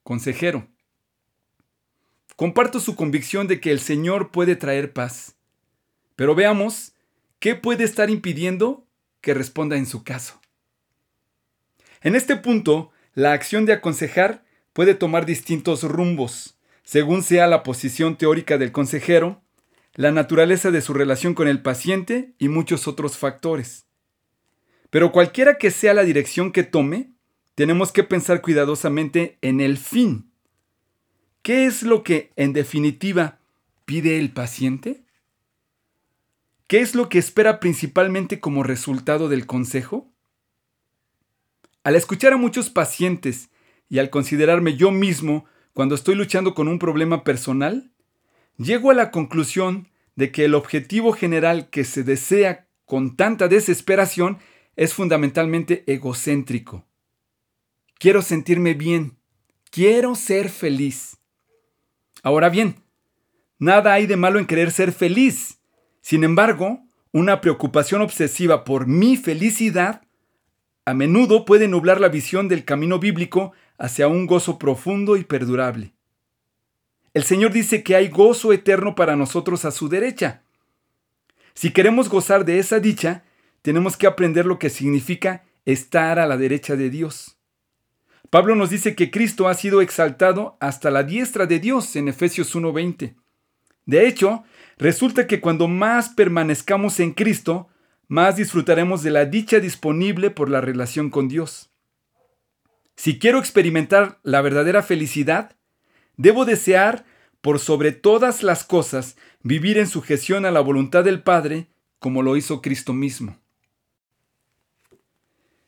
Consejero. 0.02 0.66
Comparto 2.37 2.81
su 2.81 2.97
convicción 2.97 3.47
de 3.47 3.61
que 3.61 3.71
el 3.71 3.78
Señor 3.78 4.31
puede 4.31 4.57
traer 4.57 4.92
paz. 4.92 5.37
Pero 6.16 6.35
veamos, 6.35 6.95
¿qué 7.38 7.54
puede 7.54 7.85
estar 7.85 8.11
impidiendo 8.11 8.87
que 9.23 9.33
responda 9.33 9.76
en 9.76 9.87
su 9.87 10.04
caso. 10.04 10.42
En 12.02 12.14
este 12.14 12.37
punto, 12.37 12.90
la 13.14 13.33
acción 13.33 13.64
de 13.64 13.73
aconsejar 13.73 14.45
puede 14.75 14.95
tomar 14.95 15.25
distintos 15.25 15.85
rumbos, 15.85 16.59
según 16.83 17.23
sea 17.23 17.47
la 17.47 17.62
posición 17.62 18.16
teórica 18.16 18.59
del 18.59 18.73
consejero, 18.73 19.40
la 19.95 20.11
naturaleza 20.11 20.71
de 20.71 20.81
su 20.81 20.95
relación 20.95 21.35
con 21.35 21.49
el 21.49 21.63
paciente 21.63 22.35
y 22.39 22.49
muchos 22.49 22.89
otros 22.89 23.19
factores. 23.19 23.87
Pero 24.91 25.13
cualquiera 25.13 25.59
que 25.59 25.71
sea 25.71 25.95
la 25.95 26.05
dirección 26.05 26.53
que 26.53 26.63
tome, 26.63 27.13
tenemos 27.55 27.93
que 27.93 28.05
pensar 28.05 28.41
cuidadosamente 28.41 29.39
en 29.43 29.61
el 29.61 29.77
fin. 29.79 30.31
¿Qué 31.43 31.67
es 31.67 31.83
lo 31.83 32.03
que, 32.03 32.33
en 32.37 32.53
definitiva, 32.53 33.39
pide 33.85 34.19
el 34.19 34.33
paciente? 34.33 35.05
¿Qué 36.67 36.81
es 36.81 36.95
lo 36.95 37.09
que 37.09 37.19
espera 37.19 37.61
principalmente 37.61 38.41
como 38.41 38.63
resultado 38.63 39.29
del 39.29 39.45
consejo? 39.45 40.11
Al 41.85 41.97
escuchar 41.97 42.33
a 42.33 42.39
muchos 42.39 42.71
pacientes 42.71 43.51
y 43.89 43.99
al 43.99 44.09
considerarme 44.09 44.77
yo 44.77 44.91
mismo 44.91 45.45
cuando 45.75 45.95
estoy 45.95 46.15
luchando 46.15 46.55
con 46.55 46.69
un 46.69 46.79
problema 46.79 47.25
personal, 47.25 47.92
llego 48.64 48.90
a 48.90 48.95
la 48.95 49.11
conclusión 49.11 49.88
de 50.16 50.31
que 50.31 50.45
el 50.45 50.54
objetivo 50.54 51.12
general 51.12 51.71
que 51.71 51.85
se 51.85 52.02
desea 52.02 52.66
con 52.85 53.16
tanta 53.16 53.49
desesperación 53.49 54.38
es 54.76 54.95
fundamentalmente 54.95 55.85
egocéntrico. 55.87 56.85
Quiero 57.99 58.23
sentirme 58.23 58.75
bien, 58.75 59.16
quiero 59.71 60.14
ser 60.14 60.49
feliz. 60.49 61.16
Ahora 62.23 62.49
bien, 62.49 62.76
nada 63.59 63.92
hay 63.92 64.07
de 64.07 64.16
malo 64.16 64.38
en 64.38 64.47
querer 64.47 64.71
ser 64.71 64.92
feliz. 64.92 65.59
Sin 66.00 66.25
embargo, 66.25 66.81
una 67.12 67.40
preocupación 67.40 68.02
obsesiva 68.02 68.64
por 68.64 68.87
mi 68.87 69.16
felicidad 69.16 70.02
a 70.85 70.95
menudo 70.95 71.45
puede 71.45 71.69
nublar 71.69 72.00
la 72.00 72.09
visión 72.09 72.49
del 72.49 72.64
camino 72.64 72.99
bíblico 72.99 73.52
hacia 73.78 74.09
un 74.09 74.26
gozo 74.26 74.59
profundo 74.59 75.16
y 75.16 75.23
perdurable. 75.23 75.95
El 77.14 77.25
Señor 77.25 77.52
dice 77.52 77.83
que 77.83 77.95
hay 77.95 78.09
gozo 78.09 78.52
eterno 78.52 78.95
para 78.95 79.16
nosotros 79.16 79.64
a 79.64 79.71
su 79.71 79.88
derecha. 79.88 80.42
Si 81.54 81.71
queremos 81.71 82.09
gozar 82.09 82.45
de 82.45 82.59
esa 82.59 82.81
dicha, 82.81 83.25
tenemos 83.61 83.97
que 83.97 84.07
aprender 84.07 84.47
lo 84.47 84.59
que 84.59 84.71
significa 84.71 85.45
estar 85.66 86.19
a 86.19 86.26
la 86.26 86.37
derecha 86.37 86.75
de 86.75 86.88
Dios. 86.88 87.37
Pablo 88.31 88.54
nos 88.54 88.71
dice 88.71 88.95
que 88.95 89.11
Cristo 89.11 89.47
ha 89.47 89.54
sido 89.54 89.83
exaltado 89.83 90.57
hasta 90.59 90.90
la 90.90 91.02
diestra 91.02 91.45
de 91.47 91.61
Dios 91.61 91.95
en 91.97 92.09
Efesios 92.09 92.54
1:20. 92.54 93.14
De 93.85 94.07
hecho, 94.09 94.45
resulta 94.78 95.26
que 95.26 95.40
cuando 95.40 95.69
más 95.69 96.09
permanezcamos 96.09 96.99
en 96.99 97.12
Cristo, 97.12 97.69
más 98.09 98.37
disfrutaremos 98.37 99.02
de 99.02 99.11
la 99.11 99.26
dicha 99.26 99.61
disponible 99.61 100.31
por 100.31 100.49
la 100.49 100.62
relación 100.62 101.11
con 101.11 101.28
Dios. 101.28 101.71
Si 102.97 103.19
quiero 103.19 103.38
experimentar 103.38 104.19
la 104.23 104.40
verdadera 104.40 104.83
felicidad, 104.83 105.57
debo 106.23 106.45
desear, 106.45 107.05
por 107.41 107.59
sobre 107.59 107.91
todas 107.91 108.45
las 108.45 108.62
cosas, 108.62 109.17
vivir 109.43 109.76
en 109.76 109.88
sujeción 109.88 110.47
a 110.47 110.52
la 110.52 110.61
voluntad 110.61 111.02
del 111.02 111.23
Padre, 111.23 111.67
como 111.99 112.23
lo 112.23 112.37
hizo 112.37 112.62
Cristo 112.62 112.93
mismo. 112.93 113.37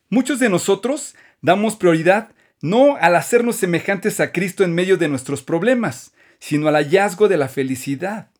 Muchos 0.09 0.39
de 0.39 0.47
nosotros 0.47 1.15
damos 1.41 1.75
prioridad 1.75 2.33
no 2.61 2.95
al 2.95 3.17
hacernos 3.17 3.57
semejantes 3.57 4.21
a 4.21 4.31
Cristo 4.31 4.63
en 4.63 4.73
medio 4.73 4.95
de 4.95 5.09
nuestros 5.09 5.43
problemas, 5.43 6.13
sino 6.39 6.69
al 6.69 6.75
hallazgo 6.75 7.27
de 7.27 7.37
la 7.37 7.49
felicidad. 7.49 8.31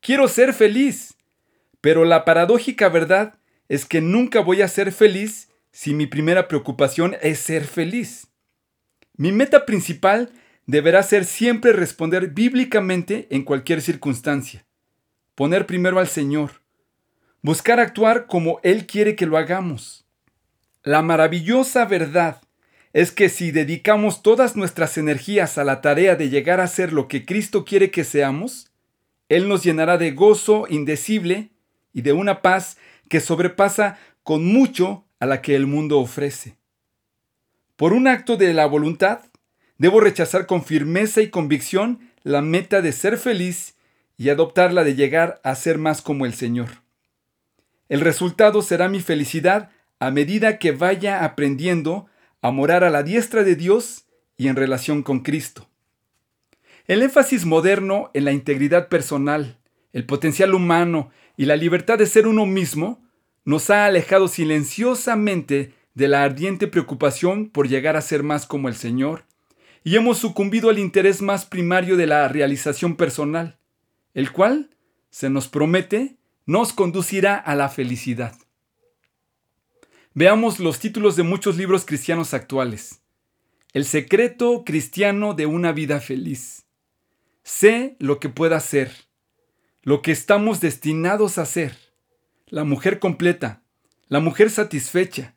Quiero 0.00 0.28
ser 0.28 0.54
feliz, 0.54 1.16
pero 1.82 2.06
la 2.06 2.24
paradójica 2.24 2.88
verdad 2.88 3.34
es 3.68 3.84
que 3.84 4.00
nunca 4.00 4.40
voy 4.40 4.62
a 4.62 4.68
ser 4.68 4.90
feliz 4.90 5.50
si 5.70 5.92
mi 5.92 6.06
primera 6.06 6.48
preocupación 6.48 7.14
es 7.20 7.40
ser 7.40 7.64
feliz. 7.64 8.28
Mi 9.16 9.32
meta 9.32 9.66
principal 9.66 10.32
deberá 10.66 11.02
ser 11.02 11.24
siempre 11.24 11.72
responder 11.72 12.28
bíblicamente 12.28 13.26
en 13.30 13.42
cualquier 13.42 13.82
circunstancia. 13.82 14.64
Poner 15.34 15.66
primero 15.66 15.98
al 15.98 16.08
Señor. 16.08 16.62
Buscar 17.42 17.80
actuar 17.80 18.26
como 18.26 18.60
Él 18.62 18.86
quiere 18.86 19.16
que 19.16 19.26
lo 19.26 19.36
hagamos. 19.36 20.06
La 20.82 21.02
maravillosa 21.02 21.84
verdad 21.84 22.40
es 22.92 23.10
que 23.10 23.28
si 23.28 23.50
dedicamos 23.50 24.22
todas 24.22 24.54
nuestras 24.54 24.98
energías 24.98 25.56
a 25.58 25.64
la 25.64 25.80
tarea 25.80 26.14
de 26.14 26.28
llegar 26.28 26.60
a 26.60 26.66
ser 26.66 26.92
lo 26.92 27.08
que 27.08 27.24
Cristo 27.24 27.64
quiere 27.64 27.90
que 27.90 28.04
seamos, 28.04 28.70
Él 29.28 29.48
nos 29.48 29.64
llenará 29.64 29.96
de 29.96 30.10
gozo 30.10 30.66
indecible 30.68 31.50
y 31.92 32.02
de 32.02 32.12
una 32.12 32.42
paz 32.42 32.76
que 33.08 33.20
sobrepasa 33.20 33.98
con 34.22 34.44
mucho 34.44 35.04
a 35.18 35.26
la 35.26 35.40
que 35.40 35.56
el 35.56 35.66
mundo 35.66 35.98
ofrece. 36.00 36.56
Por 37.76 37.92
un 37.92 38.06
acto 38.06 38.36
de 38.36 38.52
la 38.52 38.66
voluntad, 38.66 39.20
debo 39.82 39.98
rechazar 39.98 40.46
con 40.46 40.62
firmeza 40.64 41.22
y 41.22 41.28
convicción 41.28 41.98
la 42.22 42.40
meta 42.40 42.82
de 42.82 42.92
ser 42.92 43.18
feliz 43.18 43.74
y 44.16 44.28
adoptar 44.28 44.72
la 44.72 44.84
de 44.84 44.94
llegar 44.94 45.40
a 45.42 45.56
ser 45.56 45.76
más 45.76 46.02
como 46.02 46.24
el 46.24 46.34
Señor. 46.34 46.68
El 47.88 48.00
resultado 48.00 48.62
será 48.62 48.88
mi 48.88 49.00
felicidad 49.00 49.70
a 49.98 50.12
medida 50.12 50.60
que 50.60 50.70
vaya 50.70 51.24
aprendiendo 51.24 52.06
a 52.42 52.52
morar 52.52 52.84
a 52.84 52.90
la 52.90 53.02
diestra 53.02 53.42
de 53.42 53.56
Dios 53.56 54.04
y 54.36 54.46
en 54.46 54.54
relación 54.54 55.02
con 55.02 55.18
Cristo. 55.18 55.68
El 56.86 57.02
énfasis 57.02 57.44
moderno 57.44 58.12
en 58.14 58.24
la 58.24 58.30
integridad 58.30 58.86
personal, 58.88 59.58
el 59.92 60.06
potencial 60.06 60.54
humano 60.54 61.10
y 61.36 61.46
la 61.46 61.56
libertad 61.56 61.98
de 61.98 62.06
ser 62.06 62.28
uno 62.28 62.46
mismo 62.46 63.02
nos 63.44 63.68
ha 63.68 63.86
alejado 63.86 64.28
silenciosamente 64.28 65.74
de 65.94 66.06
la 66.06 66.22
ardiente 66.22 66.68
preocupación 66.68 67.50
por 67.50 67.66
llegar 67.66 67.96
a 67.96 68.00
ser 68.00 68.22
más 68.22 68.46
como 68.46 68.68
el 68.68 68.76
Señor, 68.76 69.24
y 69.84 69.96
hemos 69.96 70.18
sucumbido 70.18 70.70
al 70.70 70.78
interés 70.78 71.22
más 71.22 71.44
primario 71.44 71.96
de 71.96 72.06
la 72.06 72.28
realización 72.28 72.96
personal, 72.96 73.58
el 74.14 74.32
cual, 74.32 74.70
se 75.10 75.30
nos 75.30 75.48
promete, 75.48 76.16
nos 76.46 76.72
conducirá 76.72 77.36
a 77.36 77.54
la 77.54 77.68
felicidad. 77.68 78.36
Veamos 80.14 80.58
los 80.58 80.78
títulos 80.78 81.16
de 81.16 81.22
muchos 81.22 81.56
libros 81.56 81.84
cristianos 81.84 82.34
actuales. 82.34 83.00
El 83.72 83.84
secreto 83.84 84.64
cristiano 84.64 85.34
de 85.34 85.46
una 85.46 85.72
vida 85.72 86.00
feliz. 86.00 86.66
Sé 87.42 87.96
lo 87.98 88.20
que 88.20 88.28
pueda 88.28 88.60
ser 88.60 88.92
lo 89.82 90.00
que 90.00 90.12
estamos 90.12 90.60
destinados 90.60 91.38
a 91.38 91.46
ser, 91.46 91.76
la 92.46 92.62
mujer 92.64 93.00
completa, 93.00 93.62
la 94.06 94.20
mujer 94.20 94.50
satisfecha. 94.50 95.34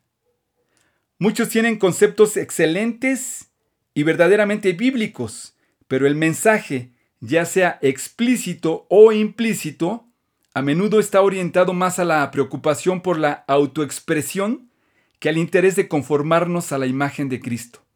Muchos 1.18 1.48
tienen 1.48 1.78
conceptos 1.78 2.36
excelentes 2.36 3.50
y 3.96 4.02
verdaderamente 4.02 4.74
bíblicos, 4.74 5.56
pero 5.88 6.06
el 6.06 6.16
mensaje, 6.16 6.92
ya 7.20 7.46
sea 7.46 7.78
explícito 7.80 8.86
o 8.90 9.10
implícito, 9.10 10.06
a 10.52 10.60
menudo 10.60 11.00
está 11.00 11.22
orientado 11.22 11.72
más 11.72 11.98
a 11.98 12.04
la 12.04 12.30
preocupación 12.30 13.00
por 13.00 13.18
la 13.18 13.44
autoexpresión 13.48 14.70
que 15.18 15.30
al 15.30 15.38
interés 15.38 15.76
de 15.76 15.88
conformarnos 15.88 16.72
a 16.72 16.78
la 16.78 16.86
imagen 16.86 17.30
de 17.30 17.40
Cristo. 17.40 17.86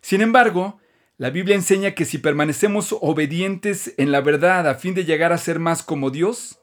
Sin 0.00 0.20
embargo, 0.20 0.80
la 1.16 1.30
Biblia 1.30 1.54
enseña 1.54 1.92
que 1.92 2.06
si 2.06 2.18
permanecemos 2.18 2.92
obedientes 3.00 3.94
en 3.98 4.10
la 4.10 4.20
verdad 4.20 4.68
a 4.68 4.74
fin 4.74 4.94
de 4.94 5.04
llegar 5.04 5.32
a 5.32 5.38
ser 5.38 5.60
más 5.60 5.84
como 5.84 6.10
Dios 6.10 6.58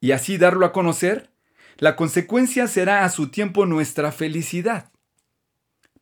y 0.00 0.12
así 0.12 0.38
darlo 0.38 0.64
a 0.64 0.72
conocer, 0.72 1.30
la 1.78 1.96
consecuencia 1.96 2.68
será 2.68 3.04
a 3.04 3.08
su 3.08 3.32
tiempo 3.32 3.66
nuestra 3.66 4.12
felicidad. 4.12 4.92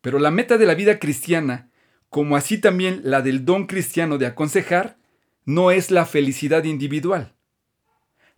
Pero 0.01 0.19
la 0.19 0.29
meta 0.29 0.59
de 0.59 0.67
la 0.67 0.75
vida 0.75 0.99
cristiana, 0.99 1.68
como 2.09 2.35
así 2.35 2.57
también 2.57 3.01
la 3.03 3.21
del 3.21 3.45
don 3.45 3.67
cristiano 3.67 4.17
de 4.17 4.25
aconsejar, 4.25 4.97
no 5.45 5.71
es 5.71 5.91
la 5.91 6.05
felicidad 6.05 6.63
individual. 6.63 7.35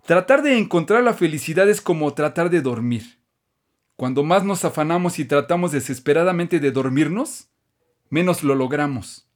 Tratar 0.05 0.41
de 0.41 0.57
encontrar 0.57 1.03
la 1.03 1.13
felicidad 1.13 1.69
es 1.69 1.81
como 1.81 2.13
tratar 2.13 2.49
de 2.49 2.61
dormir. 2.61 3.19
Cuando 3.95 4.23
más 4.23 4.43
nos 4.43 4.65
afanamos 4.65 5.19
y 5.19 5.25
tratamos 5.25 5.71
desesperadamente 5.71 6.59
de 6.59 6.71
dormirnos, 6.71 7.49
menos 8.09 8.43
lo 8.43 8.55
logramos. 8.55 9.27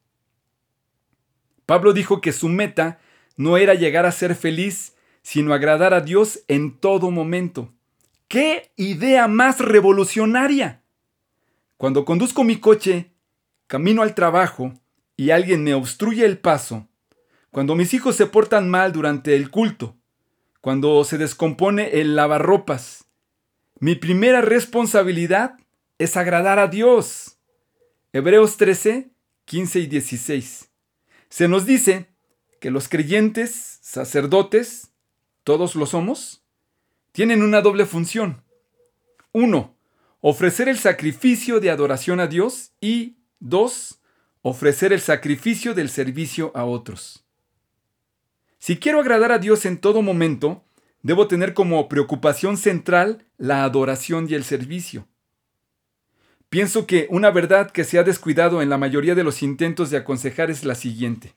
Pablo 1.66 1.94
dijo 1.94 2.20
que 2.20 2.32
su 2.32 2.50
meta 2.50 3.00
no 3.38 3.58
era 3.58 3.74
llegar 3.74 4.06
a 4.06 4.12
ser 4.12 4.36
feliz, 4.36 4.96
sino 5.22 5.54
agradar 5.54 5.94
a 5.94 6.02
Dios 6.02 6.42
en 6.48 6.78
todo 6.78 7.12
momento. 7.12 7.74
¡Qué 8.28 8.72
idea 8.76 9.28
más 9.28 9.60
revolucionaria! 9.60 10.84
Cuando 11.78 12.06
conduzco 12.06 12.44
mi 12.44 12.58
coche, 12.58 13.12
camino 13.68 14.02
al 14.02 14.16
trabajo 14.16 14.74
y 15.18 15.32
alguien 15.32 15.64
me 15.64 15.74
obstruye 15.74 16.26
el 16.26 16.38
paso, 16.38 16.88
cuando 17.52 17.76
mis 17.76 17.94
hijos 17.94 18.16
se 18.16 18.26
portan 18.26 18.70
mal 18.70 18.92
durante 18.92 19.36
el 19.36 19.50
culto, 19.50 19.96
cuando 20.62 21.04
se 21.04 21.18
descompone 21.18 22.02
el 22.02 22.16
lavarropas, 22.16 23.06
mi 23.80 23.96
primera 23.96 24.42
responsabilidad 24.42 25.58
es 25.98 26.18
agradar 26.18 26.60
a 26.60 26.68
Dios. 26.68 27.38
Hebreos 28.14 28.58
13, 28.58 29.12
15 29.46 29.80
y 29.80 29.88
16. 29.88 30.72
Se 31.30 31.48
nos 31.48 31.66
dice 31.66 32.08
que 32.60 32.72
los 32.72 32.88
creyentes, 32.88 33.80
sacerdotes, 33.82 34.92
todos 35.44 35.76
lo 35.76 35.86
somos, 35.86 36.44
tienen 37.12 37.44
una 37.44 37.62
doble 37.62 37.86
función. 37.86 38.44
1. 39.34 39.76
Ofrecer 40.22 40.70
el 40.70 40.80
sacrificio 40.80 41.60
de 41.60 41.70
adoración 41.70 42.20
a 42.20 42.28
Dios 42.28 42.72
y 42.80 43.18
2. 43.46 44.02
Ofrecer 44.42 44.92
el 44.92 45.02
sacrificio 45.02 45.76
del 45.76 45.90
servicio 45.90 46.52
a 46.56 46.66
otros. 46.66 47.26
Si 48.58 48.78
quiero 48.78 49.00
agradar 49.00 49.32
a 49.32 49.38
Dios 49.38 49.68
en 49.68 49.78
todo 49.78 50.02
momento, 50.02 50.64
debo 51.04 51.28
tener 51.28 51.54
como 51.54 51.88
preocupación 51.88 52.58
central 52.58 53.28
la 53.38 53.64
adoración 53.64 54.26
y 54.28 54.34
el 54.34 54.44
servicio. 54.44 55.08
Pienso 56.50 56.88
que 56.88 57.06
una 57.12 57.30
verdad 57.30 57.70
que 57.70 57.84
se 57.84 58.00
ha 58.00 58.04
descuidado 58.04 58.64
en 58.64 58.70
la 58.70 58.80
mayoría 58.80 59.14
de 59.14 59.24
los 59.24 59.44
intentos 59.44 59.92
de 59.92 59.98
aconsejar 59.98 60.50
es 60.50 60.64
la 60.64 60.74
siguiente. 60.74 61.36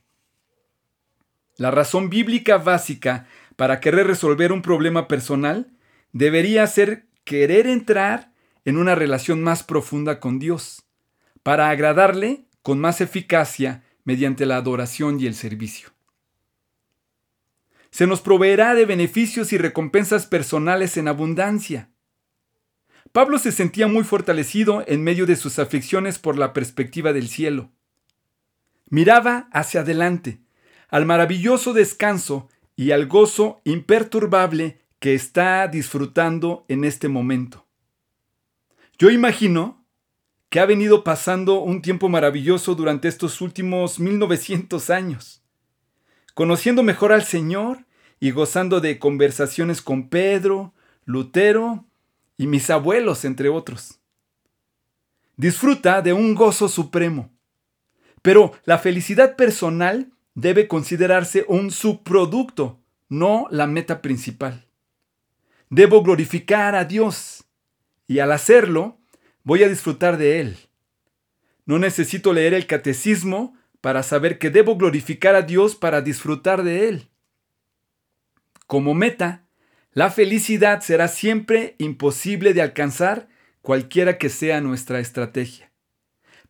La 1.59 1.71
razón 1.71 2.09
bíblica 2.09 2.57
básica 2.57 3.27
para 3.57 3.81
querer 3.81 4.07
resolver 4.07 4.51
un 4.51 4.63
problema 4.63 5.09
personal 5.09 5.71
debería 6.13 6.67
ser 6.67 7.07
querer 7.25 7.67
entrar 7.67 8.33
en 8.65 8.79
una 8.79 8.95
relación 8.95 9.43
más 9.43 9.63
profunda 9.63 10.21
con 10.21 10.39
Dios, 10.39 10.88
para 11.49 11.71
agradarle 11.71 12.45
con 12.61 12.79
más 12.79 13.01
eficacia 13.01 13.83
mediante 14.05 14.45
la 14.45 14.59
adoración 14.59 15.19
y 15.19 15.25
el 15.25 15.35
servicio. 15.35 15.89
Se 17.91 18.07
nos 18.07 18.21
proveerá 18.21 18.75
de 18.75 18.85
beneficios 18.85 19.55
y 19.55 19.57
recompensas 19.57 20.27
personales 20.27 20.99
en 20.99 21.09
abundancia. 21.09 21.89
Pablo 23.13 23.39
se 23.39 23.51
sentía 23.51 23.89
muy 23.89 24.05
fortalecido 24.05 24.85
en 24.87 25.03
medio 25.03 25.25
de 25.25 25.37
sus 25.37 25.59
aflicciones 25.59 26.19
por 26.19 26.37
la 26.37 26.53
perspectiva 26.53 27.15
del 27.15 27.31
cielo. 27.31 27.73
Miraba 28.91 29.49
hacia 29.51 29.81
adelante, 29.81 30.43
al 30.91 31.07
maravilloso 31.07 31.73
descanso 31.73 32.51
y 32.77 32.91
al 32.91 33.07
gozo 33.07 33.63
imperturbable 33.65 34.83
que 34.99 35.15
está 35.15 35.67
disfrutando 35.67 36.67
en 36.69 36.85
este 36.85 37.09
momento. 37.09 37.67
Yo 38.99 39.09
imagino 39.09 39.78
que 40.49 40.61
ha 40.61 40.67
venido 40.67 41.05
pasando 41.05 41.61
un 41.61 41.83
tiempo 41.83 42.09
maravilloso 42.09 42.75
durante 42.75 43.09
estos 43.09 43.41
últimos 43.41 44.01
1900 44.01 44.91
años, 44.91 45.43
conociendo 46.35 46.83
mejor 46.83 47.13
al 47.13 47.25
Señor 47.25 47.87
y 48.19 48.31
gozando 48.31 48.81
de 48.81 48.99
conversaciones 48.99 49.83
con 49.83 50.09
Pedro, 50.09 50.73
Lutero 51.05 51.85
y 52.37 52.47
mis 52.47 52.71
abuelos, 52.71 53.25
entre 53.25 53.49
otros. 53.49 54.01
Disfruta 55.37 56.03
de 56.03 56.13
un 56.13 56.35
gozo 56.35 56.69
supremo, 56.69 57.31
pero 58.23 58.53
la 58.65 58.79
felicidad 58.79 59.37
personal 59.37 60.13
debe 60.35 60.67
considerarse 60.67 61.45
un 61.49 61.71
subproducto, 61.71 62.81
no 63.09 63.47
la 63.51 63.67
meta 63.67 64.03
principal. 64.03 64.67
Debo 65.71 66.03
glorificar 66.03 66.75
a 66.75 66.85
Dios 66.85 67.45
y 68.07 68.21
al 68.21 68.33
hacerlo 68.33 68.98
voy 69.49 69.63
a 69.63 69.69
disfrutar 69.71 70.19
de 70.19 70.41
Él. 70.41 70.59
No 71.65 71.79
necesito 71.79 72.35
leer 72.35 72.53
el 72.53 72.67
catecismo 72.67 73.57
para 73.81 74.03
saber 74.03 74.39
que 74.39 74.51
debo 74.51 74.77
glorificar 74.77 75.35
a 75.35 75.41
Dios 75.41 75.75
para 75.75 76.03
disfrutar 76.03 76.65
de 76.65 76.87
Él. 76.87 77.09
Como 78.67 78.93
meta, 78.93 79.47
la 79.95 80.11
felicidad 80.11 80.83
será 80.83 81.09
siempre 81.09 81.77
imposible 81.79 82.53
de 82.53 82.61
alcanzar 82.61 83.29
cualquiera 83.63 84.19
que 84.19 84.29
sea 84.29 84.61
nuestra 84.61 85.01
estrategia. 85.01 85.73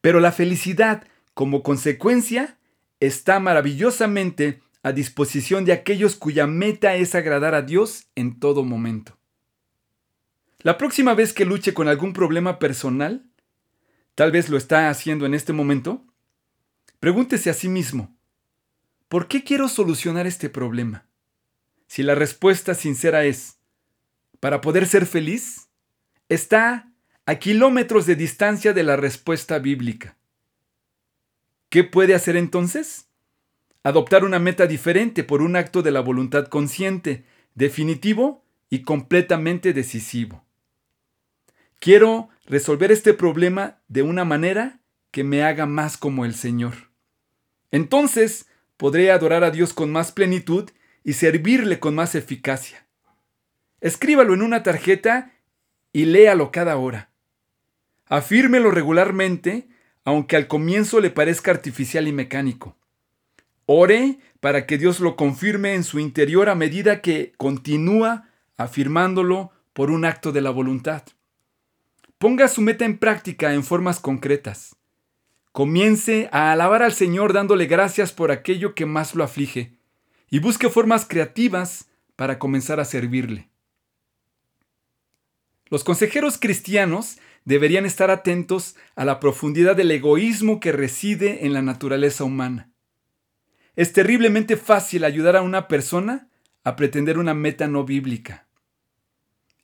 Pero 0.00 0.18
la 0.18 0.32
felicidad, 0.32 1.06
como 1.34 1.62
consecuencia, 1.62 2.58
está 2.98 3.38
maravillosamente 3.38 4.60
a 4.82 4.90
disposición 4.90 5.64
de 5.64 5.72
aquellos 5.72 6.16
cuya 6.16 6.48
meta 6.48 6.96
es 6.96 7.14
agradar 7.14 7.54
a 7.54 7.62
Dios 7.62 8.08
en 8.16 8.40
todo 8.40 8.64
momento. 8.64 9.17
La 10.60 10.76
próxima 10.76 11.14
vez 11.14 11.32
que 11.32 11.44
luche 11.44 11.72
con 11.72 11.86
algún 11.86 12.12
problema 12.12 12.58
personal, 12.58 13.24
tal 14.16 14.32
vez 14.32 14.48
lo 14.48 14.56
está 14.56 14.90
haciendo 14.90 15.24
en 15.24 15.34
este 15.34 15.52
momento, 15.52 16.04
pregúntese 16.98 17.48
a 17.48 17.54
sí 17.54 17.68
mismo, 17.68 18.16
¿por 19.08 19.28
qué 19.28 19.44
quiero 19.44 19.68
solucionar 19.68 20.26
este 20.26 20.50
problema? 20.50 21.06
Si 21.86 22.02
la 22.02 22.16
respuesta 22.16 22.74
sincera 22.74 23.24
es, 23.24 23.60
para 24.40 24.60
poder 24.60 24.86
ser 24.86 25.06
feliz, 25.06 25.68
está 26.28 26.92
a 27.24 27.36
kilómetros 27.36 28.06
de 28.06 28.16
distancia 28.16 28.72
de 28.72 28.82
la 28.82 28.96
respuesta 28.96 29.60
bíblica. 29.60 30.16
¿Qué 31.68 31.84
puede 31.84 32.16
hacer 32.16 32.36
entonces? 32.36 33.06
Adoptar 33.84 34.24
una 34.24 34.40
meta 34.40 34.66
diferente 34.66 35.22
por 35.22 35.40
un 35.40 35.54
acto 35.54 35.82
de 35.82 35.92
la 35.92 36.00
voluntad 36.00 36.48
consciente, 36.48 37.24
definitivo 37.54 38.44
y 38.70 38.82
completamente 38.82 39.72
decisivo. 39.72 40.47
Quiero 41.78 42.28
resolver 42.46 42.90
este 42.90 43.14
problema 43.14 43.78
de 43.88 44.02
una 44.02 44.24
manera 44.24 44.80
que 45.10 45.24
me 45.24 45.42
haga 45.42 45.66
más 45.66 45.96
como 45.96 46.24
el 46.24 46.34
Señor. 46.34 46.90
Entonces 47.70 48.46
podré 48.76 49.10
adorar 49.10 49.44
a 49.44 49.50
Dios 49.50 49.72
con 49.72 49.90
más 49.90 50.12
plenitud 50.12 50.70
y 51.04 51.14
servirle 51.14 51.78
con 51.78 51.94
más 51.94 52.14
eficacia. 52.14 52.86
Escríbalo 53.80 54.34
en 54.34 54.42
una 54.42 54.62
tarjeta 54.62 55.32
y 55.92 56.04
léalo 56.04 56.50
cada 56.50 56.76
hora. 56.76 57.10
Afírmelo 58.06 58.70
regularmente 58.70 59.68
aunque 60.08 60.36
al 60.36 60.46
comienzo 60.46 61.00
le 61.00 61.10
parezca 61.10 61.50
artificial 61.50 62.08
y 62.08 62.12
mecánico. 62.12 62.78
Ore 63.66 64.20
para 64.40 64.64
que 64.64 64.78
Dios 64.78 65.00
lo 65.00 65.16
confirme 65.16 65.74
en 65.74 65.84
su 65.84 65.98
interior 65.98 66.48
a 66.48 66.54
medida 66.54 67.02
que 67.02 67.34
continúa 67.36 68.30
afirmándolo 68.56 69.52
por 69.74 69.90
un 69.90 70.06
acto 70.06 70.32
de 70.32 70.40
la 70.40 70.48
voluntad. 70.48 71.02
Ponga 72.18 72.48
su 72.48 72.62
meta 72.62 72.84
en 72.84 72.98
práctica 72.98 73.54
en 73.54 73.62
formas 73.62 74.00
concretas. 74.00 74.74
Comience 75.52 76.28
a 76.32 76.50
alabar 76.50 76.82
al 76.82 76.92
Señor 76.92 77.32
dándole 77.32 77.66
gracias 77.66 78.12
por 78.12 78.32
aquello 78.32 78.74
que 78.74 78.86
más 78.86 79.14
lo 79.14 79.22
aflige 79.22 79.78
y 80.28 80.40
busque 80.40 80.68
formas 80.68 81.06
creativas 81.06 81.88
para 82.16 82.40
comenzar 82.40 82.80
a 82.80 82.84
servirle. 82.84 83.50
Los 85.70 85.84
consejeros 85.84 86.38
cristianos 86.38 87.18
deberían 87.44 87.86
estar 87.86 88.10
atentos 88.10 88.74
a 88.96 89.04
la 89.04 89.20
profundidad 89.20 89.76
del 89.76 89.92
egoísmo 89.92 90.58
que 90.58 90.72
reside 90.72 91.46
en 91.46 91.52
la 91.52 91.62
naturaleza 91.62 92.24
humana. 92.24 92.72
Es 93.76 93.92
terriblemente 93.92 94.56
fácil 94.56 95.04
ayudar 95.04 95.36
a 95.36 95.42
una 95.42 95.68
persona 95.68 96.28
a 96.64 96.74
pretender 96.74 97.16
una 97.16 97.34
meta 97.34 97.68
no 97.68 97.84
bíblica. 97.84 98.47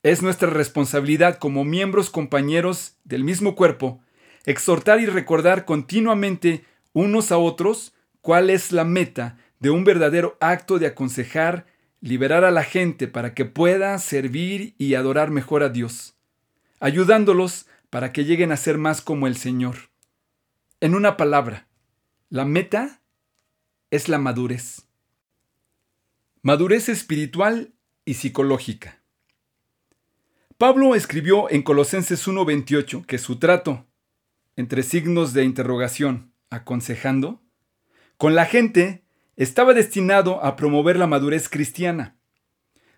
Es 0.05 0.21
nuestra 0.23 0.51
responsabilidad 0.51 1.39
como 1.39 1.65
miembros 1.65 2.11
compañeros 2.11 2.99
del 3.05 3.25
mismo 3.25 3.57
cuerpo 3.57 4.03
exhortar 4.45 5.01
y 5.01 5.07
recordar 5.07 5.65
continuamente 5.65 6.67
unos 6.93 7.33
a 7.33 7.39
otros 7.39 7.95
cuál 8.21 8.51
es 8.51 8.71
la 8.71 8.85
meta 8.85 9.39
de 9.61 9.71
un 9.71 9.83
verdadero 9.85 10.37
acto 10.41 10.79
de 10.79 10.89
aconsejar, 10.89 11.65
liberar 12.03 12.45
a 12.45 12.51
la 12.51 12.65
gente 12.65 13.09
para 13.09 13.33
que 13.33 13.47
pueda 13.47 13.99
servir 13.99 14.75
y 14.77 14.95
adorar 14.95 15.31
mejor 15.31 15.63
a 15.63 15.71
Dios, 15.71 16.15
ayudándolos 16.81 17.67
para 17.89 18.13
que 18.13 18.27
lleguen 18.27 18.53
a 18.53 18.59
ser 18.59 18.77
más 18.77 19.01
como 19.01 19.27
el 19.27 19.39
Señor. 19.39 19.89
En 20.81 20.95
una 20.95 21.17
palabra, 21.17 21.67
la 22.29 22.45
meta 22.45 23.01
es 23.91 24.11
la 24.11 24.19
madurez. 24.19 24.87
Madurez 26.43 26.91
espiritual 26.91 27.73
y 28.05 28.15
psicológica. 28.15 29.04
Pablo 30.57 30.95
escribió 30.95 31.51
en 31.51 31.63
Colosenses 31.63 32.29
1:28 32.29 33.05
que 33.07 33.19
su 33.19 33.41
trato, 33.41 33.87
entre 34.55 34.85
signos 34.85 35.33
de 35.33 35.43
interrogación, 35.43 36.33
aconsejando, 36.49 37.43
con 38.17 38.37
la 38.37 38.47
gente 38.47 39.03
estaba 39.37 39.75
destinado 39.75 40.45
a 40.45 40.55
promover 40.55 40.97
la 40.97 41.09
madurez 41.09 41.49
cristiana. 41.49 42.17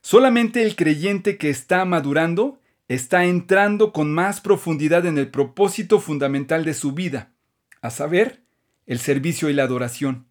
Solamente 0.03 0.63
el 0.65 0.77
creyente 0.77 1.39
que 1.39 1.49
está 1.49 1.83
madurando 1.87 2.61
está 2.89 3.25
entrando 3.25 3.91
con 3.91 4.13
más 4.13 4.43
profundidad 4.43 5.07
en 5.07 5.17
el 5.17 5.31
propósito 5.31 5.99
fundamental 5.99 6.63
de 6.63 6.75
su 6.75 6.93
vida, 6.93 7.33
a 7.81 7.89
saber, 7.89 8.43
el 8.85 8.99
servicio 8.99 9.49
y 9.49 9.55
la 9.55 9.63
adoración. 9.63 10.27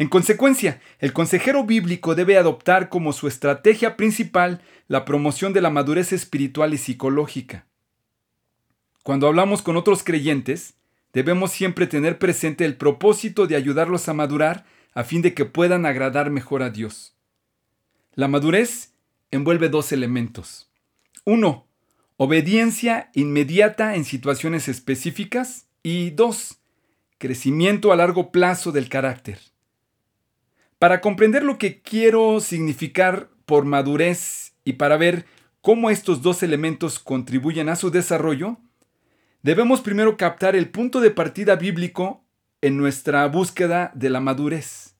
En 0.00 0.08
consecuencia, 0.08 0.80
el 0.98 1.12
consejero 1.12 1.64
bíblico 1.64 2.14
debe 2.14 2.38
adoptar 2.38 2.88
como 2.88 3.12
su 3.12 3.28
estrategia 3.28 3.98
principal 3.98 4.62
la 4.88 5.04
promoción 5.04 5.52
de 5.52 5.60
la 5.60 5.68
madurez 5.68 6.14
espiritual 6.14 6.72
y 6.72 6.78
psicológica. 6.78 7.66
Cuando 9.02 9.26
hablamos 9.26 9.60
con 9.60 9.76
otros 9.76 10.02
creyentes, 10.02 10.72
debemos 11.12 11.52
siempre 11.52 11.86
tener 11.86 12.18
presente 12.18 12.64
el 12.64 12.78
propósito 12.78 13.46
de 13.46 13.56
ayudarlos 13.56 14.08
a 14.08 14.14
madurar 14.14 14.64
a 14.94 15.04
fin 15.04 15.20
de 15.20 15.34
que 15.34 15.44
puedan 15.44 15.84
agradar 15.84 16.30
mejor 16.30 16.62
a 16.62 16.70
Dios. 16.70 17.14
La 18.14 18.26
madurez 18.26 18.94
envuelve 19.30 19.68
dos 19.68 19.92
elementos. 19.92 20.70
Uno, 21.26 21.66
obediencia 22.16 23.10
inmediata 23.12 23.96
en 23.96 24.06
situaciones 24.06 24.66
específicas 24.66 25.66
y 25.82 26.08
dos, 26.08 26.56
crecimiento 27.18 27.92
a 27.92 27.96
largo 27.96 28.32
plazo 28.32 28.72
del 28.72 28.88
carácter. 28.88 29.49
Para 30.80 31.02
comprender 31.02 31.42
lo 31.42 31.58
que 31.58 31.82
quiero 31.82 32.40
significar 32.40 33.28
por 33.44 33.66
madurez 33.66 34.54
y 34.64 34.72
para 34.72 34.96
ver 34.96 35.26
cómo 35.60 35.90
estos 35.90 36.22
dos 36.22 36.42
elementos 36.42 36.98
contribuyen 36.98 37.68
a 37.68 37.76
su 37.76 37.90
desarrollo, 37.90 38.56
debemos 39.42 39.82
primero 39.82 40.16
captar 40.16 40.56
el 40.56 40.70
punto 40.70 41.02
de 41.02 41.10
partida 41.10 41.56
bíblico 41.56 42.24
en 42.62 42.78
nuestra 42.78 43.26
búsqueda 43.26 43.92
de 43.94 44.08
la 44.08 44.20
madurez. 44.20 44.94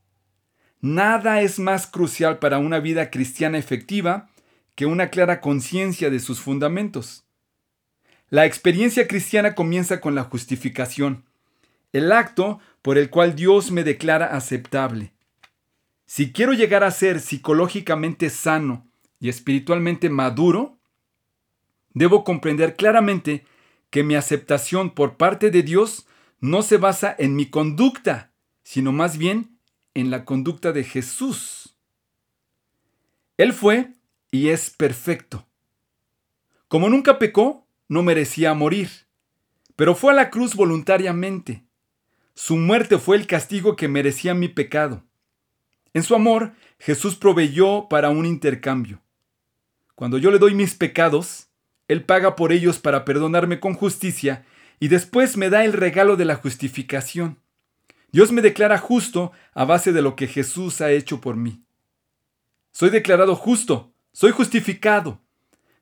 Nada 0.83 1.41
es 1.41 1.59
más 1.59 1.87
crucial 1.87 2.41
para 2.41 2.59
una 2.59 2.79
vida 2.79 3.09
cristiana 3.09 3.57
efectiva 3.57 4.29
que 4.75 4.85
una 4.85 5.09
clara 5.09 5.41
conciencia 5.41 6.11
de 6.11 6.21
sus 6.21 6.41
fundamentos. 6.41 7.25
La 8.29 8.45
experiencia 8.45 9.09
cristiana 9.09 9.55
comienza 9.55 10.03
con 10.03 10.15
la 10.15 10.25
justificación, 10.25 11.25
el 11.95 12.13
acto 12.13 12.61
por 12.83 12.99
el 12.99 13.09
cual 13.09 13.35
Dios 13.35 13.71
me 13.71 13.83
declara 13.83 14.27
aceptable. 14.27 15.15
Si 16.13 16.33
quiero 16.33 16.55
llegar 16.55 16.83
a 16.83 16.91
ser 16.91 17.21
psicológicamente 17.21 18.31
sano 18.31 18.91
y 19.21 19.29
espiritualmente 19.29 20.11
maduro, 20.11 20.81
debo 21.95 22.25
comprender 22.25 22.75
claramente 22.75 23.47
que 23.91 24.03
mi 24.03 24.17
aceptación 24.17 24.91
por 24.91 25.17
parte 25.17 25.53
de 25.53 25.63
Dios 25.63 26.09
no 26.41 26.63
se 26.63 26.79
basa 26.79 27.15
en 27.17 27.37
mi 27.37 27.47
conducta, 27.47 28.33
sino 28.65 28.91
más 28.91 29.19
bien 29.19 29.57
en 29.95 30.11
la 30.11 30.25
conducta 30.25 30.73
de 30.73 30.83
Jesús. 30.83 31.77
Él 33.37 33.53
fue 33.53 33.93
y 34.33 34.49
es 34.49 34.71
perfecto. 34.71 35.47
Como 36.67 36.89
nunca 36.89 37.21
pecó, 37.21 37.69
no 37.87 38.03
merecía 38.03 38.53
morir, 38.55 38.91
pero 39.77 39.95
fue 39.95 40.11
a 40.11 40.17
la 40.17 40.31
cruz 40.31 40.57
voluntariamente. 40.57 41.63
Su 42.35 42.57
muerte 42.57 42.99
fue 42.99 43.17
el 43.17 43.29
castigo 43.29 43.77
que 43.77 43.87
merecía 43.87 44.35
mi 44.35 44.49
pecado. 44.49 45.05
En 45.93 46.03
su 46.03 46.15
amor, 46.15 46.53
Jesús 46.79 47.17
proveyó 47.17 47.89
para 47.89 48.11
un 48.11 48.27
intercambio. 48.27 49.01
Cuando 49.95 50.19
yo 50.19 50.31
le 50.31 50.39
doy 50.39 50.55
mis 50.55 50.75
pecados, 50.75 51.49
Él 51.89 52.05
paga 52.05 52.37
por 52.37 52.53
ellos 52.53 52.79
para 52.79 53.05
perdonarme 53.05 53.61
con 53.61 53.75
justicia 53.75 54.45
y 54.79 54.89
después 54.89 55.37
me 55.37 55.51
da 55.51 55.65
el 55.65 55.73
regalo 55.73 56.17
de 56.17 56.25
la 56.25 56.37
justificación. 56.37 57.39
Dios 58.13 58.33
me 58.33 58.43
declara 58.43 58.79
justo 58.79 59.33
a 59.53 59.65
base 59.65 59.93
de 59.93 60.03
lo 60.03 60.17
que 60.17 60.27
Jesús 60.27 60.81
ha 60.81 60.91
hecho 60.91 61.21
por 61.21 61.37
mí. 61.37 61.63
Soy 62.73 62.91
declarado 62.91 63.37
justo, 63.37 63.93
soy 64.13 64.31
justificado. 64.31 65.21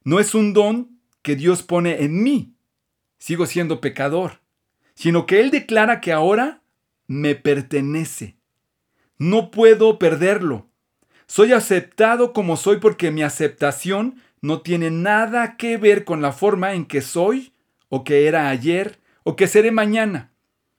No 0.05 0.21
es 0.21 0.35
un 0.35 0.53
don 0.53 0.99
que 1.23 1.37
Dios 1.37 1.63
pone 1.63 2.03
en 2.03 2.23
mí. 2.23 2.55
Sigo 3.19 3.47
siendo 3.47 3.81
pecador, 3.81 4.41
sino 4.95 5.27
que 5.27 5.41
Él 5.41 5.51
declara 5.51 6.01
que 6.01 6.13
ahora 6.13 6.63
me 7.07 7.35
pertenece. 7.35 8.38
No 9.19 9.51
puedo 9.51 9.99
perderlo. 9.99 10.69
Soy 11.27 11.53
aceptado 11.53 12.33
como 12.33 12.57
soy 12.57 12.79
porque 12.79 13.11
mi 13.11 13.23
aceptación 13.23 14.23
no 14.41 14.63
tiene 14.63 14.91
nada 14.91 15.57
que 15.57 15.77
ver 15.77 16.05
con 16.05 16.23
la 16.23 16.33
forma 16.33 16.75
en 16.75 16.87
que 16.87 17.03
soy 17.03 17.53
o 17.89 18.05
que 18.05 18.27
era 18.27 18.49
ayer 18.49 19.01
o 19.25 19.37
que 19.37 19.49
seré 19.49 19.73
mañana. 19.73 20.33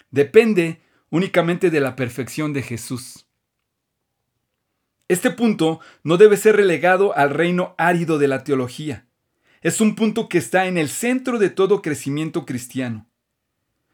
Depende 0.10 0.82
únicamente 1.10 1.70
de 1.70 1.82
la 1.82 1.96
perfección 1.96 2.54
de 2.54 2.62
Jesús. 2.64 3.28
Este 5.08 5.32
punto 5.32 5.80
no 6.04 6.18
debe 6.18 6.38
ser 6.38 6.56
relegado 6.56 7.16
al 7.18 7.32
reino 7.32 7.76
árido 7.78 8.18
de 8.20 8.28
la 8.28 8.44
teología. 8.44 9.08
Es 9.62 9.82
un 9.82 9.96
punto 9.96 10.30
que 10.30 10.38
está 10.38 10.68
en 10.68 10.78
el 10.78 10.88
centro 10.88 11.40
de 11.40 11.50
todo 11.50 11.82
crecimiento 11.82 12.46
cristiano. 12.46 13.08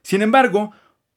Sin 0.04 0.22
embargo, 0.22 0.72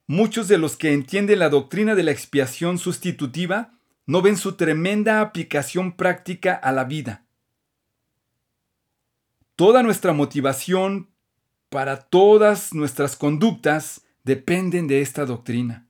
muchos 0.09 0.49
de 0.49 0.59
los 0.59 0.77
que 0.77 0.93
entienden 0.93 1.39
la 1.39 1.51
doctrina 1.51 1.95
de 1.95 2.03
la 2.03 2.11
expiación 2.11 2.79
sustitutiva 2.79 3.79
no 4.07 4.23
ven 4.23 4.37
su 4.37 4.55
tremenda 4.55 5.21
aplicación 5.21 5.93
práctica 5.93 6.55
a 6.55 6.73
la 6.73 6.85
vida. 6.85 7.27
Toda 9.55 9.83
nuestra 9.83 10.15
motivación 10.15 11.11
para 11.69 12.01
todas 12.01 12.73
nuestras 12.73 13.17
conductas 13.17 14.01
dependen 14.25 14.89
de 14.89 15.03
esta 15.03 15.27
doctrina. 15.27 15.87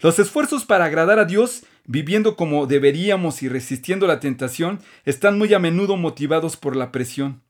Los 0.00 0.18
esfuerzos 0.18 0.66
para 0.66 0.84
agradar 0.84 1.18
a 1.18 1.24
Dios, 1.24 1.64
viviendo 1.86 2.36
como 2.36 2.66
deberíamos 2.66 3.42
y 3.42 3.48
resistiendo 3.48 4.06
la 4.06 4.20
tentación, 4.20 4.80
están 5.04 5.38
muy 5.38 5.54
a 5.54 5.58
menudo 5.58 5.96
motivados 5.96 6.58
por 6.58 6.76
la 6.76 6.92
presión. 6.92 7.42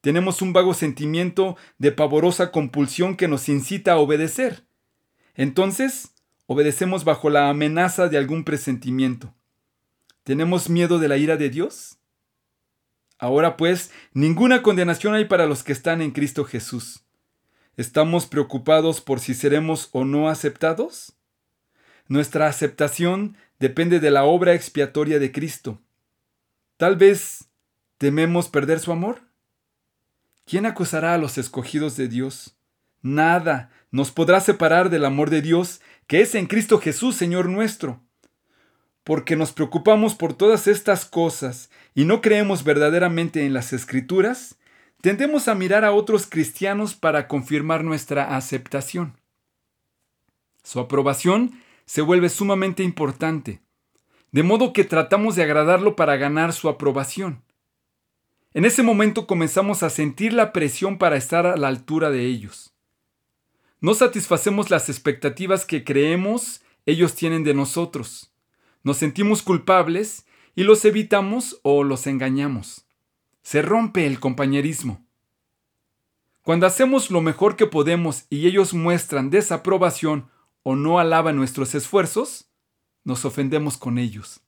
Tenemos 0.00 0.42
un 0.42 0.52
vago 0.52 0.74
sentimiento 0.74 1.56
de 1.78 1.90
pavorosa 1.90 2.52
compulsión 2.52 3.16
que 3.16 3.26
nos 3.26 3.48
incita 3.48 3.92
a 3.92 3.98
obedecer. 3.98 4.64
Entonces, 5.34 6.14
obedecemos 6.46 7.04
bajo 7.04 7.30
la 7.30 7.48
amenaza 7.48 8.08
de 8.08 8.18
algún 8.18 8.44
presentimiento. 8.44 9.34
¿Tenemos 10.22 10.70
miedo 10.70 10.98
de 10.98 11.08
la 11.08 11.16
ira 11.16 11.36
de 11.36 11.50
Dios? 11.50 11.98
Ahora 13.18 13.56
pues, 13.56 13.90
ninguna 14.12 14.62
condenación 14.62 15.14
hay 15.14 15.24
para 15.24 15.46
los 15.46 15.62
que 15.62 15.72
están 15.72 16.02
en 16.02 16.10
Cristo 16.10 16.44
Jesús. 16.44 17.04
¿Estamos 17.76 18.26
preocupados 18.26 19.00
por 19.00 19.20
si 19.20 19.34
seremos 19.34 19.88
o 19.92 20.04
no 20.04 20.28
aceptados? 20.28 21.14
Nuestra 22.06 22.46
aceptación 22.46 23.36
depende 23.58 23.98
de 23.98 24.10
la 24.10 24.24
obra 24.24 24.54
expiatoria 24.54 25.18
de 25.18 25.32
Cristo. 25.32 25.80
Tal 26.76 26.96
vez 26.96 27.48
tememos 27.98 28.48
perder 28.48 28.78
su 28.80 28.92
amor. 28.92 29.22
¿Quién 30.44 30.66
acusará 30.66 31.14
a 31.14 31.18
los 31.18 31.38
escogidos 31.38 31.96
de 31.96 32.08
Dios? 32.08 32.56
Nada 33.00 33.70
nos 33.94 34.10
podrá 34.10 34.40
separar 34.40 34.90
del 34.90 35.04
amor 35.04 35.30
de 35.30 35.40
Dios 35.40 35.80
que 36.08 36.20
es 36.20 36.34
en 36.34 36.46
Cristo 36.46 36.80
Jesús, 36.80 37.14
Señor 37.14 37.48
nuestro. 37.48 38.00
Porque 39.04 39.36
nos 39.36 39.52
preocupamos 39.52 40.16
por 40.16 40.34
todas 40.34 40.66
estas 40.66 41.04
cosas 41.04 41.70
y 41.94 42.04
no 42.04 42.20
creemos 42.20 42.64
verdaderamente 42.64 43.46
en 43.46 43.54
las 43.54 43.72
Escrituras, 43.72 44.58
tendemos 45.00 45.46
a 45.46 45.54
mirar 45.54 45.84
a 45.84 45.92
otros 45.92 46.26
cristianos 46.26 46.94
para 46.94 47.28
confirmar 47.28 47.84
nuestra 47.84 48.34
aceptación. 48.34 49.16
Su 50.64 50.80
aprobación 50.80 51.62
se 51.86 52.02
vuelve 52.02 52.30
sumamente 52.30 52.82
importante, 52.82 53.60
de 54.32 54.42
modo 54.42 54.72
que 54.72 54.82
tratamos 54.82 55.36
de 55.36 55.44
agradarlo 55.44 55.94
para 55.94 56.16
ganar 56.16 56.52
su 56.52 56.68
aprobación. 56.68 57.44
En 58.54 58.64
ese 58.64 58.82
momento 58.82 59.28
comenzamos 59.28 59.84
a 59.84 59.90
sentir 59.90 60.32
la 60.32 60.52
presión 60.52 60.98
para 60.98 61.16
estar 61.16 61.46
a 61.46 61.56
la 61.56 61.68
altura 61.68 62.10
de 62.10 62.24
ellos. 62.24 62.73
No 63.84 63.92
satisfacemos 63.92 64.70
las 64.70 64.88
expectativas 64.88 65.66
que 65.66 65.84
creemos 65.84 66.62
ellos 66.86 67.14
tienen 67.14 67.44
de 67.44 67.52
nosotros. 67.52 68.32
Nos 68.82 68.96
sentimos 68.96 69.42
culpables 69.42 70.24
y 70.54 70.62
los 70.62 70.86
evitamos 70.86 71.60
o 71.62 71.84
los 71.84 72.06
engañamos. 72.06 72.86
Se 73.42 73.60
rompe 73.60 74.06
el 74.06 74.20
compañerismo. 74.20 75.04
Cuando 76.40 76.66
hacemos 76.66 77.10
lo 77.10 77.20
mejor 77.20 77.56
que 77.56 77.66
podemos 77.66 78.24
y 78.30 78.46
ellos 78.46 78.72
muestran 78.72 79.28
desaprobación 79.28 80.30
o 80.62 80.76
no 80.76 80.98
alaban 80.98 81.36
nuestros 81.36 81.74
esfuerzos, 81.74 82.48
nos 83.04 83.26
ofendemos 83.26 83.76
con 83.76 83.98
ellos. 83.98 84.40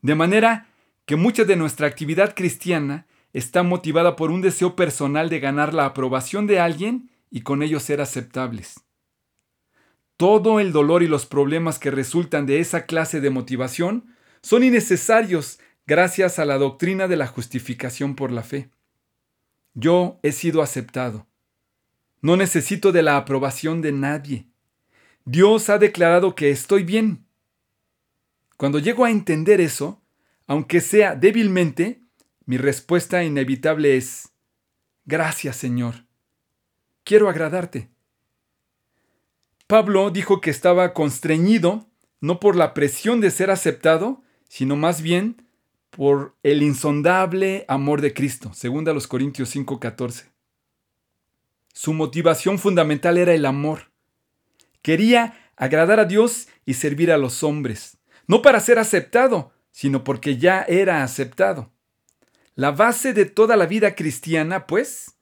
De 0.00 0.14
manera 0.14 0.70
que 1.04 1.16
mucha 1.16 1.44
de 1.44 1.56
nuestra 1.56 1.86
actividad 1.86 2.34
cristiana 2.34 3.06
está 3.34 3.62
motivada 3.62 4.16
por 4.16 4.30
un 4.30 4.40
deseo 4.40 4.74
personal 4.74 5.28
de 5.28 5.38
ganar 5.38 5.74
la 5.74 5.84
aprobación 5.84 6.46
de 6.46 6.60
alguien 6.60 7.10
y 7.36 7.42
con 7.42 7.62
ello 7.62 7.80
ser 7.80 8.00
aceptables. 8.00 8.80
Todo 10.16 10.58
el 10.58 10.72
dolor 10.72 11.02
y 11.02 11.06
los 11.06 11.26
problemas 11.26 11.78
que 11.78 11.90
resultan 11.90 12.46
de 12.46 12.60
esa 12.60 12.86
clase 12.86 13.20
de 13.20 13.28
motivación 13.28 14.16
son 14.40 14.64
innecesarios 14.64 15.58
gracias 15.86 16.38
a 16.38 16.46
la 16.46 16.56
doctrina 16.56 17.08
de 17.08 17.16
la 17.16 17.26
justificación 17.26 18.16
por 18.16 18.32
la 18.32 18.42
fe. 18.42 18.70
Yo 19.74 20.18
he 20.22 20.32
sido 20.32 20.62
aceptado. 20.62 21.26
No 22.22 22.38
necesito 22.38 22.90
de 22.90 23.02
la 23.02 23.18
aprobación 23.18 23.82
de 23.82 23.92
nadie. 23.92 24.46
Dios 25.26 25.68
ha 25.68 25.76
declarado 25.76 26.34
que 26.34 26.48
estoy 26.48 26.84
bien. 26.84 27.26
Cuando 28.56 28.78
llego 28.78 29.04
a 29.04 29.10
entender 29.10 29.60
eso, 29.60 30.00
aunque 30.46 30.80
sea 30.80 31.14
débilmente, 31.14 32.00
mi 32.46 32.56
respuesta 32.56 33.24
inevitable 33.24 33.98
es, 33.98 34.32
gracias 35.04 35.56
Señor, 35.56 36.05
quiero 37.06 37.30
agradarte. 37.30 37.88
Pablo 39.68 40.10
dijo 40.10 40.40
que 40.40 40.50
estaba 40.50 40.92
constreñido 40.92 41.86
no 42.20 42.40
por 42.40 42.56
la 42.56 42.74
presión 42.74 43.20
de 43.20 43.30
ser 43.30 43.50
aceptado, 43.50 44.22
sino 44.48 44.74
más 44.74 45.00
bien 45.00 45.46
por 45.90 46.34
el 46.42 46.62
insondable 46.62 47.64
amor 47.68 48.00
de 48.00 48.12
Cristo, 48.12 48.52
según 48.52 48.88
a 48.88 48.92
los 48.92 49.06
Corintios 49.06 49.48
5:14. 49.54 50.32
Su 51.72 51.94
motivación 51.94 52.58
fundamental 52.58 53.18
era 53.18 53.34
el 53.34 53.46
amor. 53.46 53.90
Quería 54.82 55.52
agradar 55.56 56.00
a 56.00 56.04
Dios 56.06 56.48
y 56.64 56.74
servir 56.74 57.12
a 57.12 57.18
los 57.18 57.42
hombres, 57.44 57.98
no 58.26 58.42
para 58.42 58.60
ser 58.60 58.78
aceptado, 58.78 59.52
sino 59.70 60.02
porque 60.02 60.38
ya 60.38 60.62
era 60.62 61.04
aceptado. 61.04 61.70
La 62.54 62.72
base 62.72 63.12
de 63.12 63.26
toda 63.26 63.56
la 63.56 63.66
vida 63.66 63.94
cristiana, 63.94 64.66
pues, 64.66 65.15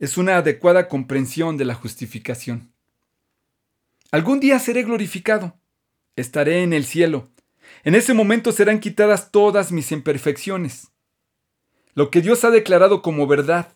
es 0.00 0.16
una 0.16 0.38
adecuada 0.38 0.88
comprensión 0.88 1.58
de 1.58 1.66
la 1.66 1.74
justificación. 1.74 2.72
Algún 4.10 4.40
día 4.40 4.58
seré 4.58 4.82
glorificado, 4.82 5.60
estaré 6.16 6.62
en 6.62 6.72
el 6.72 6.84
cielo. 6.84 7.28
En 7.84 7.94
ese 7.94 8.14
momento 8.14 8.50
serán 8.50 8.80
quitadas 8.80 9.30
todas 9.30 9.70
mis 9.70 9.92
imperfecciones. 9.92 10.88
lo 11.94 12.10
que 12.10 12.22
Dios 12.22 12.44
ha 12.44 12.50
declarado 12.50 13.02
como 13.02 13.26
verdad, 13.26 13.74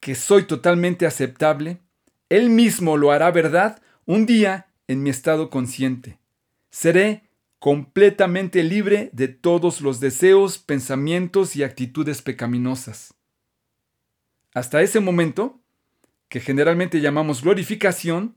que 0.00 0.14
soy 0.14 0.44
totalmente 0.44 1.06
aceptable, 1.06 1.80
Él 2.28 2.50
mismo 2.50 2.96
lo 2.96 3.10
hará 3.10 3.30
verdad 3.30 3.82
un 4.06 4.26
día 4.26 4.68
en 4.86 5.02
mi 5.02 5.10
estado 5.10 5.50
consciente. 5.50 6.18
Seré 6.70 7.24
completamente 7.58 8.62
libre 8.62 9.10
de 9.12 9.28
todos 9.28 9.80
los 9.80 9.98
deseos, 9.98 10.56
pensamientos 10.58 11.56
y 11.56 11.64
actitudes 11.64 12.22
pecaminosas. 12.22 13.17
Hasta 14.58 14.82
ese 14.82 14.98
momento, 14.98 15.60
que 16.28 16.40
generalmente 16.40 17.00
llamamos 17.00 17.42
glorificación, 17.42 18.34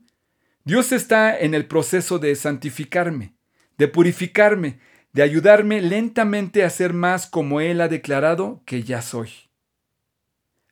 Dios 0.62 0.92
está 0.92 1.36
en 1.36 1.52
el 1.52 1.66
proceso 1.66 2.20
de 2.20 2.36
santificarme, 2.36 3.34
de 3.76 3.88
purificarme, 3.88 4.78
de 5.12 5.24
ayudarme 5.24 5.82
lentamente 5.82 6.62
a 6.62 6.70
ser 6.70 6.92
más 6.92 7.26
como 7.26 7.60
Él 7.60 7.80
ha 7.80 7.88
declarado 7.88 8.62
que 8.66 8.84
ya 8.84 9.02
soy. 9.02 9.30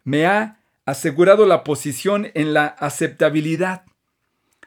Me 0.05 0.25
ha 0.25 0.61
asegurado 0.87 1.45
la 1.47 1.65
posición 1.65 2.31
en 2.35 2.55
la 2.55 2.67
aceptabilidad. 2.67 3.83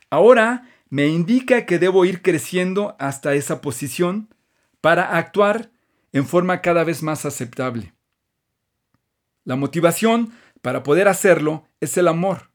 Ahora 0.10 0.68
me 0.90 1.08
indica 1.08 1.66
que 1.66 1.80
debo 1.80 2.04
ir 2.04 2.22
creciendo 2.22 2.98
hasta 3.00 3.36
esa 3.36 3.62
posición 3.62 4.28
para 4.82 5.18
actuar 5.18 5.72
en 6.12 6.28
forma 6.28 6.60
cada 6.60 6.84
vez 6.84 7.02
más 7.02 7.26
aceptable. 7.26 7.94
La 9.46 9.56
motivación 9.56 10.34
para 10.64 10.82
poder 10.82 11.08
hacerlo 11.08 11.68
es 11.82 11.98
el 11.98 12.08
amor. 12.08 12.50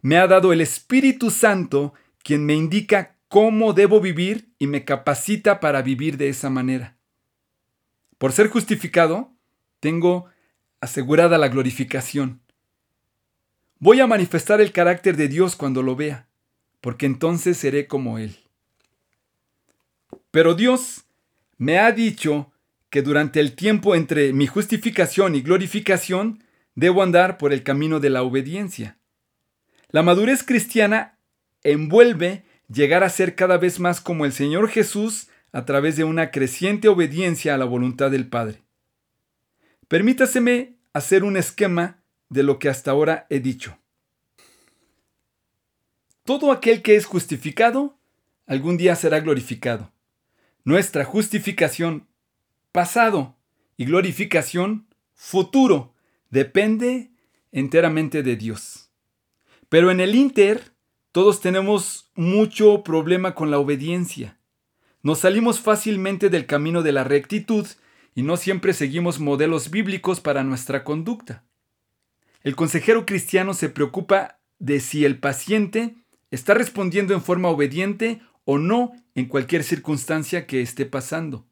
Me 0.00 0.16
ha 0.16 0.26
dado 0.26 0.54
el 0.54 0.62
Espíritu 0.62 1.30
Santo 1.30 1.92
quien 2.22 2.46
me 2.46 2.54
indica 2.54 3.16
cómo 3.28 3.74
debo 3.74 4.00
vivir 4.00 4.54
y 4.58 4.66
me 4.66 4.86
capacita 4.86 5.60
para 5.60 5.82
vivir 5.82 6.16
de 6.16 6.30
esa 6.30 6.48
manera. 6.48 6.96
Por 8.16 8.32
ser 8.32 8.48
justificado, 8.48 9.34
tengo 9.80 10.26
asegurada 10.80 11.36
la 11.36 11.48
glorificación. 11.48 12.40
Voy 13.78 14.00
a 14.00 14.06
manifestar 14.06 14.60
el 14.60 14.72
carácter 14.72 15.16
de 15.16 15.28
Dios 15.28 15.56
cuando 15.56 15.82
lo 15.82 15.96
vea 15.96 16.28
porque 16.82 17.06
entonces 17.06 17.56
seré 17.56 17.86
como 17.86 18.18
Él. 18.18 18.36
Pero 20.30 20.54
Dios 20.54 21.04
me 21.56 21.78
ha 21.78 21.92
dicho 21.92 22.52
que 22.90 23.02
durante 23.02 23.40
el 23.40 23.54
tiempo 23.54 23.94
entre 23.94 24.34
mi 24.34 24.46
justificación 24.46 25.34
y 25.34 25.40
glorificación 25.40 26.44
debo 26.74 27.02
andar 27.02 27.38
por 27.38 27.52
el 27.52 27.62
camino 27.62 28.00
de 28.00 28.10
la 28.10 28.22
obediencia. 28.22 28.98
La 29.90 30.02
madurez 30.02 30.42
cristiana 30.42 31.18
envuelve 31.62 32.44
llegar 32.72 33.04
a 33.04 33.10
ser 33.10 33.34
cada 33.34 33.58
vez 33.58 33.78
más 33.78 34.00
como 34.00 34.24
el 34.24 34.32
Señor 34.32 34.68
Jesús 34.68 35.28
a 35.52 35.64
través 35.64 35.96
de 35.96 36.04
una 36.04 36.30
creciente 36.30 36.88
obediencia 36.88 37.54
a 37.54 37.58
la 37.58 37.66
voluntad 37.66 38.10
del 38.10 38.26
Padre. 38.26 38.62
Permítaseme 39.88 40.76
hacer 40.94 41.24
un 41.24 41.36
esquema 41.36 42.02
de 42.30 42.42
lo 42.42 42.58
que 42.58 42.70
hasta 42.70 42.90
ahora 42.90 43.26
he 43.28 43.40
dicho. 43.40 43.78
Todo 46.24 46.52
aquel 46.52 46.82
que 46.82 46.96
es 46.96 47.04
justificado, 47.04 47.98
algún 48.46 48.78
día 48.78 48.96
será 48.96 49.20
glorificado. 49.20 49.92
Nuestra 50.64 51.04
justificación 51.04 52.06
pasado 52.70 53.36
y 53.76 53.84
glorificación 53.84 54.86
futuro 55.14 55.91
depende 56.32 57.12
enteramente 57.52 58.24
de 58.24 58.36
Dios. 58.36 58.90
Pero 59.68 59.90
en 59.92 60.00
el 60.00 60.16
Inter, 60.16 60.72
todos 61.12 61.40
tenemos 61.40 62.10
mucho 62.16 62.82
problema 62.82 63.34
con 63.34 63.50
la 63.50 63.58
obediencia. 63.58 64.38
Nos 65.02 65.20
salimos 65.20 65.60
fácilmente 65.60 66.30
del 66.30 66.46
camino 66.46 66.82
de 66.82 66.92
la 66.92 67.04
rectitud 67.04 67.66
y 68.14 68.22
no 68.22 68.36
siempre 68.36 68.72
seguimos 68.72 69.20
modelos 69.20 69.70
bíblicos 69.70 70.20
para 70.20 70.42
nuestra 70.42 70.84
conducta. 70.84 71.44
El 72.42 72.56
consejero 72.56 73.04
cristiano 73.04 73.52
se 73.52 73.68
preocupa 73.68 74.40
de 74.58 74.80
si 74.80 75.04
el 75.04 75.18
paciente 75.18 75.96
está 76.30 76.54
respondiendo 76.54 77.12
en 77.12 77.22
forma 77.22 77.48
obediente 77.48 78.22
o 78.44 78.58
no 78.58 78.92
en 79.14 79.26
cualquier 79.26 79.64
circunstancia 79.64 80.46
que 80.46 80.62
esté 80.62 80.86
pasando. 80.86 81.46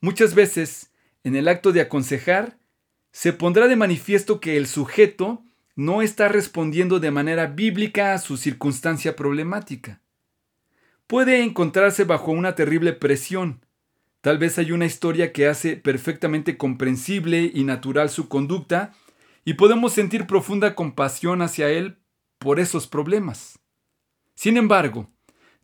Muchas 0.00 0.34
veces, 0.34 0.92
en 1.22 1.36
el 1.36 1.46
acto 1.46 1.72
de 1.72 1.80
aconsejar, 1.80 2.57
se 3.12 3.32
pondrá 3.32 3.68
de 3.68 3.76
manifiesto 3.76 4.40
que 4.40 4.56
el 4.56 4.66
sujeto 4.66 5.44
no 5.74 6.02
está 6.02 6.28
respondiendo 6.28 7.00
de 7.00 7.10
manera 7.10 7.46
bíblica 7.46 8.12
a 8.12 8.18
su 8.18 8.36
circunstancia 8.36 9.14
problemática. 9.14 10.00
Puede 11.06 11.42
encontrarse 11.42 12.04
bajo 12.04 12.32
una 12.32 12.54
terrible 12.54 12.92
presión. 12.92 13.64
Tal 14.20 14.38
vez 14.38 14.58
hay 14.58 14.72
una 14.72 14.86
historia 14.86 15.32
que 15.32 15.46
hace 15.46 15.76
perfectamente 15.76 16.56
comprensible 16.56 17.50
y 17.54 17.64
natural 17.64 18.10
su 18.10 18.28
conducta 18.28 18.92
y 19.44 19.54
podemos 19.54 19.92
sentir 19.92 20.26
profunda 20.26 20.74
compasión 20.74 21.40
hacia 21.40 21.70
él 21.70 21.98
por 22.38 22.60
esos 22.60 22.86
problemas. 22.86 23.58
Sin 24.34 24.56
embargo, 24.56 25.10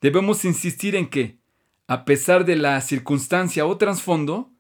debemos 0.00 0.44
insistir 0.44 0.96
en 0.96 1.08
que, 1.08 1.38
a 1.86 2.04
pesar 2.04 2.44
de 2.44 2.56
la 2.56 2.80
circunstancia 2.80 3.66
o 3.66 3.76
trasfondo, 3.76 4.52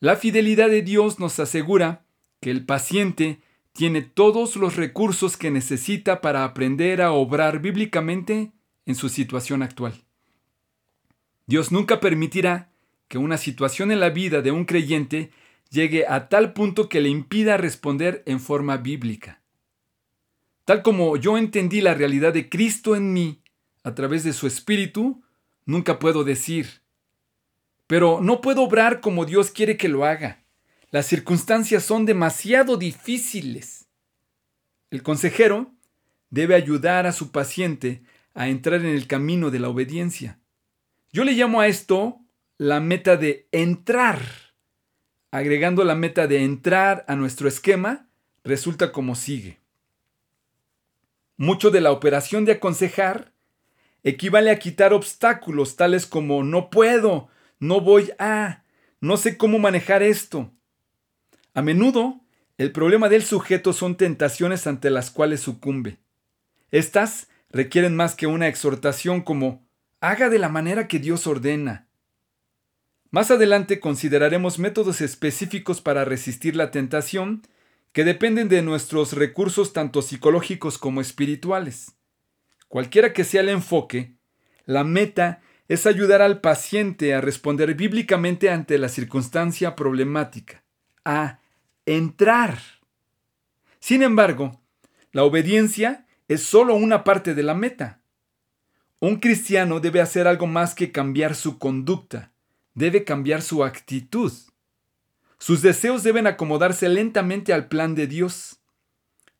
la 0.00 0.16
fidelidad 0.16 0.68
de 0.68 0.82
Dios 0.82 1.18
nos 1.18 1.38
asegura 1.38 2.03
que 2.44 2.50
el 2.50 2.66
paciente 2.66 3.40
tiene 3.72 4.02
todos 4.02 4.56
los 4.56 4.76
recursos 4.76 5.38
que 5.38 5.50
necesita 5.50 6.20
para 6.20 6.44
aprender 6.44 7.00
a 7.00 7.12
obrar 7.12 7.60
bíblicamente 7.60 8.52
en 8.84 8.94
su 8.94 9.08
situación 9.08 9.62
actual. 9.62 9.94
Dios 11.46 11.72
nunca 11.72 12.00
permitirá 12.00 12.70
que 13.08 13.16
una 13.16 13.38
situación 13.38 13.90
en 13.92 14.00
la 14.00 14.10
vida 14.10 14.42
de 14.42 14.50
un 14.50 14.66
creyente 14.66 15.30
llegue 15.70 16.04
a 16.06 16.28
tal 16.28 16.52
punto 16.52 16.90
que 16.90 17.00
le 17.00 17.08
impida 17.08 17.56
responder 17.56 18.22
en 18.26 18.40
forma 18.40 18.76
bíblica. 18.76 19.40
Tal 20.66 20.82
como 20.82 21.16
yo 21.16 21.38
entendí 21.38 21.80
la 21.80 21.94
realidad 21.94 22.34
de 22.34 22.50
Cristo 22.50 22.94
en 22.94 23.14
mí 23.14 23.40
a 23.84 23.94
través 23.94 24.22
de 24.22 24.34
su 24.34 24.46
espíritu, 24.46 25.22
nunca 25.64 25.98
puedo 25.98 26.24
decir, 26.24 26.82
pero 27.86 28.20
no 28.20 28.42
puedo 28.42 28.64
obrar 28.64 29.00
como 29.00 29.24
Dios 29.24 29.50
quiere 29.50 29.78
que 29.78 29.88
lo 29.88 30.04
haga. 30.04 30.43
Las 30.94 31.06
circunstancias 31.06 31.82
son 31.82 32.06
demasiado 32.06 32.76
difíciles. 32.76 33.88
El 34.92 35.02
consejero 35.02 35.72
debe 36.30 36.54
ayudar 36.54 37.08
a 37.08 37.12
su 37.12 37.32
paciente 37.32 38.04
a 38.32 38.46
entrar 38.46 38.80
en 38.80 38.94
el 38.94 39.08
camino 39.08 39.50
de 39.50 39.58
la 39.58 39.70
obediencia. 39.70 40.38
Yo 41.12 41.24
le 41.24 41.32
llamo 41.32 41.60
a 41.60 41.66
esto 41.66 42.20
la 42.58 42.78
meta 42.78 43.16
de 43.16 43.48
entrar. 43.50 44.20
Agregando 45.32 45.82
la 45.82 45.96
meta 45.96 46.28
de 46.28 46.44
entrar 46.44 47.04
a 47.08 47.16
nuestro 47.16 47.48
esquema, 47.48 48.06
resulta 48.44 48.92
como 48.92 49.16
sigue. 49.16 49.58
Mucho 51.36 51.72
de 51.72 51.80
la 51.80 51.90
operación 51.90 52.44
de 52.44 52.52
aconsejar 52.52 53.32
equivale 54.04 54.52
a 54.52 54.60
quitar 54.60 54.92
obstáculos 54.92 55.74
tales 55.74 56.06
como 56.06 56.44
no 56.44 56.70
puedo, 56.70 57.30
no 57.58 57.80
voy 57.80 58.12
a, 58.20 58.62
no 59.00 59.16
sé 59.16 59.36
cómo 59.36 59.58
manejar 59.58 60.04
esto. 60.04 60.52
A 61.54 61.62
menudo, 61.62 62.20
el 62.58 62.72
problema 62.72 63.08
del 63.08 63.22
sujeto 63.22 63.72
son 63.72 63.96
tentaciones 63.96 64.66
ante 64.66 64.90
las 64.90 65.10
cuales 65.10 65.40
sucumbe. 65.40 65.98
Estas 66.72 67.28
requieren 67.50 67.94
más 67.94 68.16
que 68.16 68.26
una 68.26 68.48
exhortación 68.48 69.22
como 69.22 69.64
haga 70.00 70.28
de 70.28 70.40
la 70.40 70.48
manera 70.48 70.88
que 70.88 70.98
Dios 70.98 71.28
ordena. 71.28 71.86
Más 73.10 73.30
adelante 73.30 73.78
consideraremos 73.78 74.58
métodos 74.58 75.00
específicos 75.00 75.80
para 75.80 76.04
resistir 76.04 76.56
la 76.56 76.72
tentación 76.72 77.42
que 77.92 78.02
dependen 78.02 78.48
de 78.48 78.60
nuestros 78.60 79.12
recursos 79.12 79.72
tanto 79.72 80.02
psicológicos 80.02 80.78
como 80.78 81.00
espirituales. 81.00 81.92
Cualquiera 82.66 83.12
que 83.12 83.22
sea 83.22 83.42
el 83.42 83.50
enfoque, 83.50 84.16
la 84.66 84.82
meta 84.82 85.40
es 85.68 85.86
ayudar 85.86 86.20
al 86.20 86.40
paciente 86.40 87.14
a 87.14 87.20
responder 87.20 87.74
bíblicamente 87.74 88.50
ante 88.50 88.78
la 88.78 88.88
circunstancia 88.88 89.76
problemática, 89.76 90.64
a 91.04 91.38
entrar. 91.86 92.58
Sin 93.80 94.02
embargo, 94.02 94.60
la 95.12 95.24
obediencia 95.24 96.06
es 96.28 96.42
solo 96.42 96.74
una 96.74 97.04
parte 97.04 97.34
de 97.34 97.42
la 97.42 97.54
meta. 97.54 98.00
Un 99.00 99.16
cristiano 99.16 99.80
debe 99.80 100.00
hacer 100.00 100.26
algo 100.26 100.46
más 100.46 100.74
que 100.74 100.92
cambiar 100.92 101.34
su 101.34 101.58
conducta, 101.58 102.32
debe 102.74 103.04
cambiar 103.04 103.42
su 103.42 103.64
actitud. 103.64 104.32
Sus 105.38 105.60
deseos 105.62 106.02
deben 106.02 106.26
acomodarse 106.26 106.88
lentamente 106.88 107.52
al 107.52 107.68
plan 107.68 107.94
de 107.94 108.06
Dios 108.06 108.60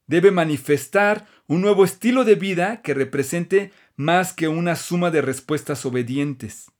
debe 0.06 0.30
manifestar 0.30 1.26
un 1.46 1.60
nuevo 1.60 1.84
estilo 1.84 2.24
de 2.24 2.34
vida 2.34 2.82
que 2.82 2.94
represente 2.94 3.72
más 3.96 4.32
que 4.32 4.48
una 4.48 4.76
suma 4.76 5.10
de 5.10 5.22
respuestas 5.22 5.84
obedientes. 5.84 6.70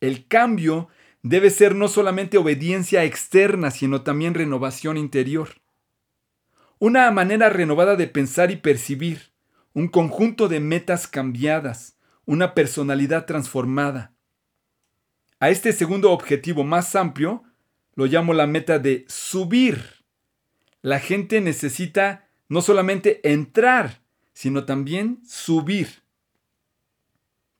El 0.00 0.26
cambio 0.26 0.88
debe 1.22 1.50
ser 1.50 1.74
no 1.74 1.88
solamente 1.88 2.38
obediencia 2.38 3.04
externa, 3.04 3.70
sino 3.70 4.02
también 4.02 4.34
renovación 4.34 4.96
interior. 4.96 5.60
Una 6.78 7.10
manera 7.10 7.48
renovada 7.48 7.96
de 7.96 8.08
pensar 8.08 8.50
y 8.50 8.56
percibir, 8.56 9.32
un 9.72 9.88
conjunto 9.88 10.48
de 10.48 10.60
metas 10.60 11.06
cambiadas, 11.06 11.96
una 12.24 12.54
personalidad 12.54 13.26
transformada. 13.26 14.12
A 15.40 15.50
este 15.50 15.72
segundo 15.72 16.12
objetivo 16.12 16.64
más 16.64 16.94
amplio 16.94 17.44
lo 17.94 18.06
llamo 18.06 18.32
la 18.34 18.46
meta 18.46 18.78
de 18.78 19.04
subir 19.08 20.02
la 20.82 20.98
gente 20.98 21.40
necesita 21.40 22.28
no 22.48 22.60
solamente 22.60 23.20
entrar, 23.22 24.02
sino 24.34 24.64
también 24.64 25.22
subir. 25.24 26.02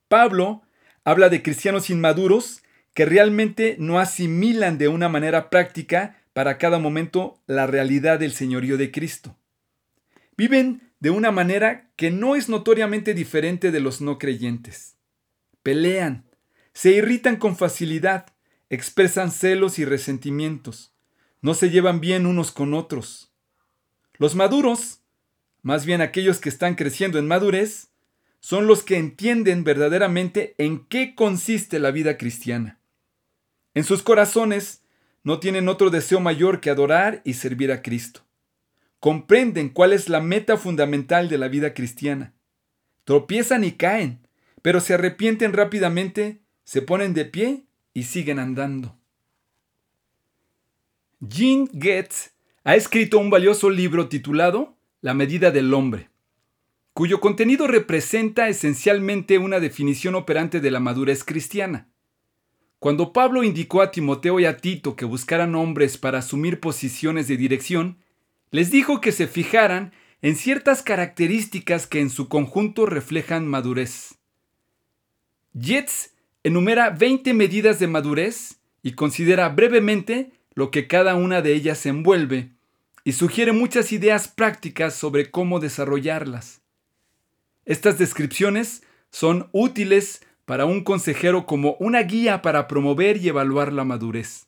Pablo 0.08 0.62
habla 1.04 1.28
de 1.28 1.42
cristianos 1.42 1.88
inmaduros 1.88 2.61
que 2.94 3.04
realmente 3.04 3.76
no 3.78 3.98
asimilan 3.98 4.78
de 4.78 4.88
una 4.88 5.08
manera 5.08 5.50
práctica 5.50 6.22
para 6.32 6.58
cada 6.58 6.78
momento 6.78 7.40
la 7.46 7.66
realidad 7.66 8.18
del 8.18 8.32
señorío 8.32 8.76
de 8.76 8.90
Cristo. 8.90 9.36
Viven 10.36 10.92
de 11.00 11.10
una 11.10 11.30
manera 11.30 11.90
que 11.96 12.10
no 12.10 12.36
es 12.36 12.48
notoriamente 12.48 13.14
diferente 13.14 13.70
de 13.70 13.80
los 13.80 14.00
no 14.00 14.18
creyentes. 14.18 14.96
Pelean, 15.62 16.24
se 16.72 16.92
irritan 16.92 17.36
con 17.36 17.56
facilidad, 17.56 18.26
expresan 18.70 19.30
celos 19.30 19.78
y 19.78 19.84
resentimientos, 19.84 20.94
no 21.40 21.54
se 21.54 21.70
llevan 21.70 22.00
bien 22.00 22.26
unos 22.26 22.50
con 22.52 22.72
otros. 22.72 23.32
Los 24.14 24.34
maduros, 24.34 25.00
más 25.62 25.84
bien 25.84 26.00
aquellos 26.00 26.38
que 26.38 26.48
están 26.48 26.74
creciendo 26.76 27.18
en 27.18 27.26
madurez, 27.26 27.88
son 28.40 28.66
los 28.66 28.82
que 28.82 28.96
entienden 28.96 29.64
verdaderamente 29.64 30.54
en 30.58 30.86
qué 30.86 31.14
consiste 31.14 31.78
la 31.78 31.90
vida 31.90 32.16
cristiana. 32.16 32.80
En 33.74 33.84
sus 33.84 34.02
corazones 34.02 34.82
no 35.24 35.38
tienen 35.40 35.68
otro 35.68 35.90
deseo 35.90 36.20
mayor 36.20 36.60
que 36.60 36.70
adorar 36.70 37.22
y 37.24 37.34
servir 37.34 37.72
a 37.72 37.82
Cristo. 37.82 38.22
Comprenden 39.00 39.68
cuál 39.68 39.92
es 39.92 40.08
la 40.08 40.20
meta 40.20 40.56
fundamental 40.56 41.28
de 41.28 41.38
la 41.38 41.48
vida 41.48 41.74
cristiana. 41.74 42.34
Tropiezan 43.04 43.64
y 43.64 43.72
caen, 43.72 44.26
pero 44.62 44.80
se 44.80 44.94
arrepienten 44.94 45.52
rápidamente, 45.52 46.40
se 46.64 46.82
ponen 46.82 47.14
de 47.14 47.24
pie 47.24 47.64
y 47.94 48.04
siguen 48.04 48.38
andando. 48.38 48.96
Jean 51.20 51.68
Getz 51.68 52.32
ha 52.64 52.76
escrito 52.76 53.18
un 53.18 53.30
valioso 53.30 53.70
libro 53.70 54.08
titulado 54.08 54.76
La 55.00 55.14
medida 55.14 55.50
del 55.50 55.72
hombre, 55.72 56.10
cuyo 56.94 57.20
contenido 57.20 57.66
representa 57.66 58.48
esencialmente 58.48 59.38
una 59.38 59.60
definición 59.60 60.14
operante 60.14 60.60
de 60.60 60.70
la 60.70 60.80
madurez 60.80 61.24
cristiana. 61.24 61.91
Cuando 62.82 63.12
Pablo 63.12 63.44
indicó 63.44 63.80
a 63.80 63.92
Timoteo 63.92 64.40
y 64.40 64.44
a 64.44 64.56
Tito 64.56 64.96
que 64.96 65.04
buscaran 65.04 65.54
hombres 65.54 65.98
para 65.98 66.18
asumir 66.18 66.58
posiciones 66.58 67.28
de 67.28 67.36
dirección, 67.36 67.98
les 68.50 68.72
dijo 68.72 69.00
que 69.00 69.12
se 69.12 69.28
fijaran 69.28 69.92
en 70.20 70.34
ciertas 70.34 70.82
características 70.82 71.86
que 71.86 72.00
en 72.00 72.10
su 72.10 72.26
conjunto 72.26 72.84
reflejan 72.84 73.46
madurez. 73.46 74.16
Jets 75.54 76.14
enumera 76.42 76.90
20 76.90 77.34
medidas 77.34 77.78
de 77.78 77.86
madurez 77.86 78.58
y 78.82 78.94
considera 78.94 79.48
brevemente 79.50 80.32
lo 80.54 80.72
que 80.72 80.88
cada 80.88 81.14
una 81.14 81.40
de 81.40 81.54
ellas 81.54 81.86
envuelve 81.86 82.50
y 83.04 83.12
sugiere 83.12 83.52
muchas 83.52 83.92
ideas 83.92 84.26
prácticas 84.26 84.96
sobre 84.96 85.30
cómo 85.30 85.60
desarrollarlas. 85.60 86.62
Estas 87.64 87.96
descripciones 87.96 88.82
son 89.12 89.48
útiles 89.52 90.22
para 90.44 90.64
un 90.64 90.82
consejero 90.84 91.46
como 91.46 91.76
una 91.78 92.02
guía 92.02 92.42
para 92.42 92.68
promover 92.68 93.16
y 93.16 93.28
evaluar 93.28 93.72
la 93.72 93.84
madurez. 93.84 94.46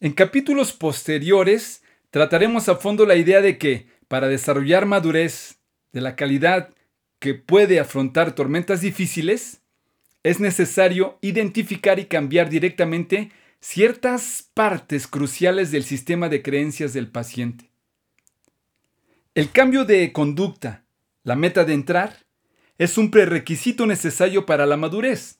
En 0.00 0.12
capítulos 0.12 0.72
posteriores 0.72 1.82
trataremos 2.10 2.68
a 2.68 2.76
fondo 2.76 3.06
la 3.06 3.16
idea 3.16 3.40
de 3.40 3.58
que, 3.58 3.86
para 4.08 4.28
desarrollar 4.28 4.86
madurez 4.86 5.58
de 5.92 6.00
la 6.00 6.16
calidad 6.16 6.70
que 7.18 7.34
puede 7.34 7.80
afrontar 7.80 8.34
tormentas 8.34 8.80
difíciles, 8.80 9.60
es 10.22 10.40
necesario 10.40 11.18
identificar 11.20 11.98
y 11.98 12.06
cambiar 12.06 12.48
directamente 12.48 13.30
ciertas 13.60 14.48
partes 14.54 15.06
cruciales 15.06 15.70
del 15.70 15.84
sistema 15.84 16.28
de 16.28 16.42
creencias 16.42 16.92
del 16.92 17.08
paciente. 17.08 17.70
El 19.34 19.50
cambio 19.50 19.84
de 19.84 20.12
conducta, 20.12 20.84
la 21.22 21.36
meta 21.36 21.64
de 21.64 21.74
entrar, 21.74 22.24
es 22.80 22.96
un 22.96 23.10
prerequisito 23.10 23.84
necesario 23.84 24.46
para 24.46 24.64
la 24.64 24.78
madurez. 24.78 25.38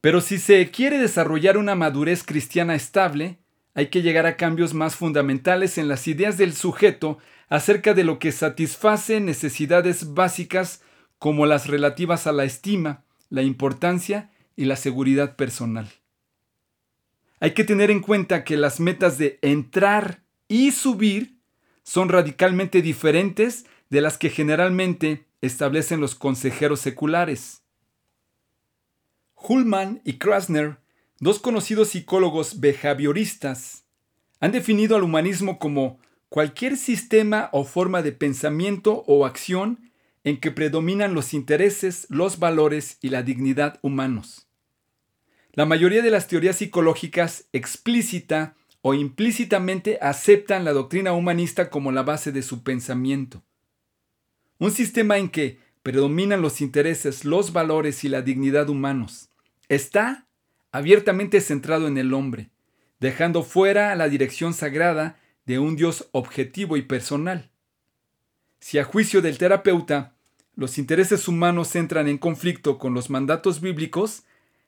Pero 0.00 0.22
si 0.22 0.38
se 0.38 0.70
quiere 0.70 0.98
desarrollar 0.98 1.58
una 1.58 1.74
madurez 1.74 2.24
cristiana 2.24 2.74
estable, 2.74 3.36
hay 3.74 3.88
que 3.88 4.00
llegar 4.00 4.24
a 4.24 4.38
cambios 4.38 4.72
más 4.72 4.96
fundamentales 4.96 5.76
en 5.76 5.86
las 5.86 6.08
ideas 6.08 6.38
del 6.38 6.54
sujeto 6.54 7.18
acerca 7.50 7.92
de 7.92 8.04
lo 8.04 8.18
que 8.18 8.32
satisface 8.32 9.20
necesidades 9.20 10.14
básicas 10.14 10.80
como 11.18 11.44
las 11.44 11.66
relativas 11.66 12.26
a 12.26 12.32
la 12.32 12.44
estima, 12.44 13.04
la 13.28 13.42
importancia 13.42 14.30
y 14.56 14.64
la 14.64 14.76
seguridad 14.76 15.36
personal. 15.36 15.92
Hay 17.38 17.50
que 17.50 17.64
tener 17.64 17.90
en 17.90 18.00
cuenta 18.00 18.44
que 18.44 18.56
las 18.56 18.80
metas 18.80 19.18
de 19.18 19.38
entrar 19.42 20.22
y 20.48 20.70
subir 20.70 21.36
son 21.82 22.08
radicalmente 22.08 22.80
diferentes 22.80 23.66
de 23.90 24.00
las 24.00 24.16
que 24.16 24.30
generalmente 24.30 25.26
establecen 25.42 26.00
los 26.00 26.14
consejeros 26.14 26.80
seculares. 26.80 27.62
Hullman 29.34 30.00
y 30.04 30.14
Krasner 30.14 30.82
Dos 31.22 31.38
conocidos 31.38 31.90
psicólogos 31.90 32.58
behavioristas 32.58 33.84
han 34.40 34.50
definido 34.50 34.96
al 34.96 35.04
humanismo 35.04 35.60
como 35.60 36.00
cualquier 36.28 36.76
sistema 36.76 37.48
o 37.52 37.62
forma 37.62 38.02
de 38.02 38.10
pensamiento 38.10 39.04
o 39.06 39.24
acción 39.24 39.92
en 40.24 40.40
que 40.40 40.50
predominan 40.50 41.14
los 41.14 41.32
intereses, 41.32 42.08
los 42.10 42.40
valores 42.40 42.98
y 43.02 43.10
la 43.10 43.22
dignidad 43.22 43.78
humanos. 43.82 44.48
La 45.52 45.64
mayoría 45.64 46.02
de 46.02 46.10
las 46.10 46.26
teorías 46.26 46.56
psicológicas 46.56 47.44
explícita 47.52 48.56
o 48.80 48.92
implícitamente 48.92 50.00
aceptan 50.02 50.64
la 50.64 50.72
doctrina 50.72 51.12
humanista 51.12 51.70
como 51.70 51.92
la 51.92 52.02
base 52.02 52.32
de 52.32 52.42
su 52.42 52.64
pensamiento. 52.64 53.44
Un 54.62 54.70
sistema 54.70 55.18
en 55.18 55.28
que 55.28 55.58
predominan 55.82 56.40
los 56.40 56.60
intereses, 56.60 57.24
los 57.24 57.52
valores 57.52 58.04
y 58.04 58.08
la 58.08 58.22
dignidad 58.22 58.68
humanos 58.68 59.28
está 59.68 60.28
abiertamente 60.70 61.40
centrado 61.40 61.88
en 61.88 61.98
el 61.98 62.14
hombre, 62.14 62.50
dejando 63.00 63.42
fuera 63.42 63.92
la 63.96 64.08
dirección 64.08 64.54
sagrada 64.54 65.18
de 65.46 65.58
un 65.58 65.74
Dios 65.74 66.08
objetivo 66.12 66.76
y 66.76 66.82
personal. 66.82 67.50
Si 68.60 68.78
a 68.78 68.84
juicio 68.84 69.20
del 69.20 69.36
terapeuta 69.36 70.14
los 70.54 70.78
intereses 70.78 71.26
humanos 71.26 71.74
entran 71.74 72.06
en 72.06 72.18
conflicto 72.18 72.78
con 72.78 72.94
los 72.94 73.10
mandatos 73.10 73.60
bíblicos, 73.60 74.22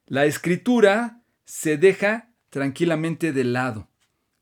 la 0.07 0.25
escritura 0.25 1.21
se 1.45 1.77
deja 1.77 2.31
tranquilamente 2.51 3.33
de 3.33 3.45
lado, 3.45 3.87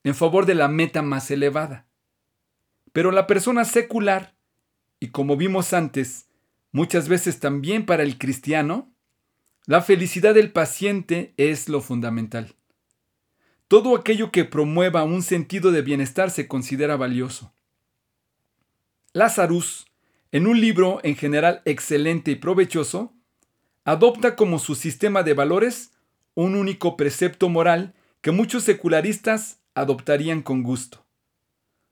en 0.02 0.14
favor 0.14 0.46
de 0.46 0.54
la 0.54 0.68
meta 0.68 1.02
más 1.02 1.30
elevada. 1.30 1.84
Pero 2.94 3.10
la 3.10 3.26
persona 3.26 3.66
secular, 3.66 4.32
y 5.02 5.08
como 5.08 5.36
vimos 5.36 5.72
antes, 5.72 6.28
muchas 6.70 7.08
veces 7.08 7.40
también 7.40 7.86
para 7.86 8.04
el 8.04 8.18
cristiano, 8.18 8.94
la 9.66 9.82
felicidad 9.82 10.32
del 10.32 10.52
paciente 10.52 11.34
es 11.36 11.68
lo 11.68 11.80
fundamental. 11.80 12.54
Todo 13.66 13.96
aquello 13.96 14.30
que 14.30 14.44
promueva 14.44 15.02
un 15.02 15.22
sentido 15.22 15.72
de 15.72 15.82
bienestar 15.82 16.30
se 16.30 16.46
considera 16.46 16.96
valioso. 16.96 17.52
Lazarus, 19.12 19.88
en 20.30 20.46
un 20.46 20.60
libro 20.60 21.00
en 21.02 21.16
general 21.16 21.62
excelente 21.64 22.30
y 22.30 22.36
provechoso, 22.36 23.12
adopta 23.84 24.36
como 24.36 24.60
su 24.60 24.76
sistema 24.76 25.24
de 25.24 25.34
valores 25.34 25.90
un 26.34 26.54
único 26.54 26.96
precepto 26.96 27.48
moral 27.48 27.92
que 28.20 28.30
muchos 28.30 28.62
secularistas 28.62 29.58
adoptarían 29.74 30.42
con 30.42 30.62
gusto. 30.62 31.04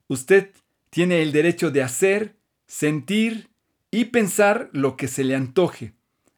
Usted 0.06 0.52
tiene 0.90 1.22
el 1.22 1.32
derecho 1.32 1.72
de 1.72 1.82
hacer, 1.82 2.36
sentir 2.70 3.50
y 3.90 4.06
pensar 4.06 4.70
lo 4.72 4.96
que 4.96 5.08
se 5.08 5.24
le 5.24 5.34
antoje 5.34 5.92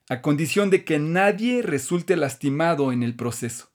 a 0.08 0.22
condición 0.22 0.70
de 0.70 0.82
que 0.82 0.98
nadie 0.98 1.60
resulte 1.60 2.16
lastimado 2.16 2.90
en 2.90 3.02
el 3.02 3.14
proceso. 3.14 3.70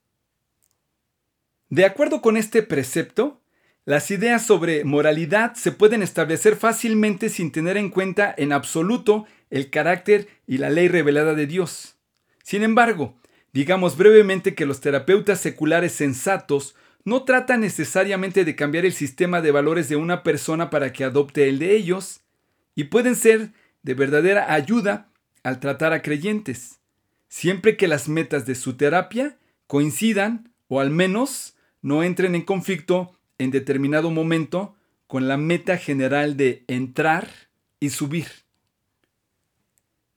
De 1.70 1.86
acuerdo 1.86 2.20
con 2.20 2.36
este 2.36 2.64
precepto, 2.64 3.42
las 3.86 4.10
ideas 4.10 4.44
sobre 4.44 4.84
moralidad 4.86 5.54
se 5.54 5.72
pueden 5.72 6.02
establecer 6.02 6.56
fácilmente 6.56 7.30
sin 7.30 7.52
tener 7.52 7.78
en 7.78 7.92
cuenta 7.92 8.34
en 8.36 8.52
absoluto 8.52 9.28
el 9.52 9.70
carácter 9.70 10.28
y 10.48 10.58
la 10.58 10.72
ley 10.72 10.88
revelada 10.88 11.36
de 11.36 11.46
Dios. 11.46 11.98
Sin 12.42 12.64
embargo, 12.64 13.20
digamos 13.54 13.98
brevemente 13.98 14.56
que 14.56 14.66
los 14.66 14.82
terapeutas 14.82 15.40
seculares 15.40 15.92
sensatos 15.92 16.76
no 17.06 17.24
tratan 17.24 17.62
necesariamente 17.62 18.46
de 18.46 18.56
cambiar 18.56 18.86
el 18.86 18.94
sistema 18.94 19.42
de 19.42 19.52
valores 19.52 19.90
de 19.90 19.96
una 19.96 20.24
persona 20.24 20.72
para 20.72 20.92
que 20.92 21.04
adopte 21.04 21.50
el 21.50 21.60
de 21.60 21.76
ellos, 21.76 22.22
y 22.78 22.86
pueden 22.86 23.16
ser 23.16 23.54
de 23.82 23.96
verdadera 23.96 24.54
ayuda 24.54 25.10
al 25.42 25.60
tratar 25.60 25.94
a 25.94 26.04
creyentes, 26.04 26.80
siempre 27.28 27.76
que 27.76 27.88
las 27.88 28.08
metas 28.08 28.46
de 28.46 28.54
su 28.54 28.78
terapia 28.78 29.36
coincidan 29.66 30.54
o 30.68 30.80
al 30.80 30.92
menos 30.92 31.56
no 31.82 32.04
entren 32.04 32.36
en 32.36 32.44
conflicto 32.44 33.18
en 33.40 33.50
determinado 33.50 34.12
momento 34.12 34.76
con 35.08 35.28
la 35.28 35.38
meta 35.38 35.78
general 35.78 36.38
de 36.38 36.66
entrar 36.68 37.28
y 37.80 37.90
subir. 37.90 38.28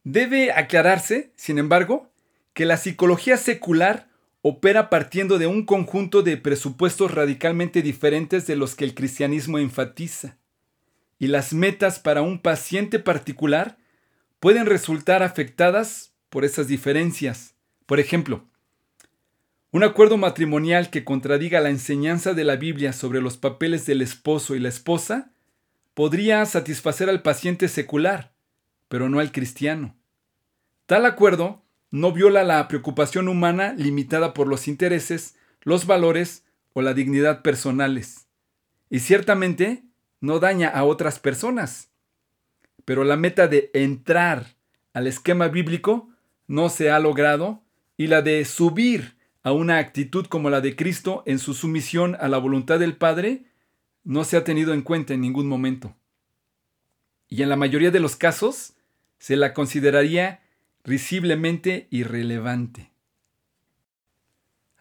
Debe 0.04 0.52
aclararse, 0.52 1.32
sin 1.36 1.58
embargo, 1.58 2.10
que 2.52 2.66
la 2.66 2.76
psicología 2.76 3.38
secular 3.38 4.10
opera 4.42 4.90
partiendo 4.90 5.38
de 5.38 5.46
un 5.46 5.64
conjunto 5.64 6.20
de 6.20 6.36
presupuestos 6.36 7.10
radicalmente 7.10 7.80
diferentes 7.80 8.46
de 8.46 8.56
los 8.56 8.74
que 8.74 8.84
el 8.84 8.94
cristianismo 8.94 9.58
enfatiza. 9.58 10.39
Y 11.20 11.28
las 11.28 11.52
metas 11.52 12.00
para 12.00 12.22
un 12.22 12.40
paciente 12.40 12.98
particular 12.98 13.78
pueden 14.40 14.66
resultar 14.66 15.22
afectadas 15.22 16.12
por 16.30 16.44
esas 16.44 16.66
diferencias. 16.66 17.54
Por 17.86 18.00
ejemplo, 18.00 18.44
un 19.70 19.84
acuerdo 19.84 20.16
matrimonial 20.16 20.90
que 20.90 21.04
contradiga 21.04 21.60
la 21.60 21.70
enseñanza 21.70 22.34
de 22.34 22.42
la 22.42 22.56
Biblia 22.56 22.92
sobre 22.92 23.20
los 23.20 23.36
papeles 23.36 23.86
del 23.86 24.02
esposo 24.02 24.56
y 24.56 24.58
la 24.58 24.68
esposa 24.68 25.30
podría 25.94 26.44
satisfacer 26.46 27.08
al 27.08 27.22
paciente 27.22 27.68
secular, 27.68 28.32
pero 28.88 29.08
no 29.08 29.20
al 29.20 29.30
cristiano. 29.30 29.94
Tal 30.86 31.06
acuerdo 31.06 31.62
no 31.90 32.12
viola 32.12 32.42
la 32.44 32.66
preocupación 32.66 33.28
humana 33.28 33.74
limitada 33.76 34.32
por 34.32 34.48
los 34.48 34.66
intereses, 34.68 35.36
los 35.60 35.86
valores 35.86 36.44
o 36.72 36.82
la 36.82 36.94
dignidad 36.94 37.42
personales. 37.42 38.26
Y 38.88 39.00
ciertamente 39.00 39.84
no 40.20 40.38
daña 40.38 40.68
a 40.68 40.84
otras 40.84 41.18
personas. 41.18 41.90
Pero 42.84 43.04
la 43.04 43.16
meta 43.16 43.48
de 43.48 43.70
entrar 43.74 44.56
al 44.92 45.06
esquema 45.06 45.48
bíblico 45.48 46.08
no 46.46 46.68
se 46.68 46.90
ha 46.90 46.98
logrado 46.98 47.62
y 47.96 48.06
la 48.06 48.22
de 48.22 48.44
subir 48.44 49.16
a 49.42 49.52
una 49.52 49.78
actitud 49.78 50.26
como 50.26 50.50
la 50.50 50.60
de 50.60 50.76
Cristo 50.76 51.22
en 51.26 51.38
su 51.38 51.54
sumisión 51.54 52.16
a 52.20 52.28
la 52.28 52.38
voluntad 52.38 52.78
del 52.78 52.96
Padre 52.96 53.44
no 54.04 54.24
se 54.24 54.36
ha 54.36 54.44
tenido 54.44 54.74
en 54.74 54.82
cuenta 54.82 55.14
en 55.14 55.20
ningún 55.20 55.46
momento. 55.46 55.94
Y 57.28 57.42
en 57.42 57.48
la 57.48 57.56
mayoría 57.56 57.90
de 57.90 58.00
los 58.00 58.16
casos 58.16 58.74
se 59.18 59.36
la 59.36 59.54
consideraría 59.54 60.40
risiblemente 60.84 61.86
irrelevante. 61.90 62.90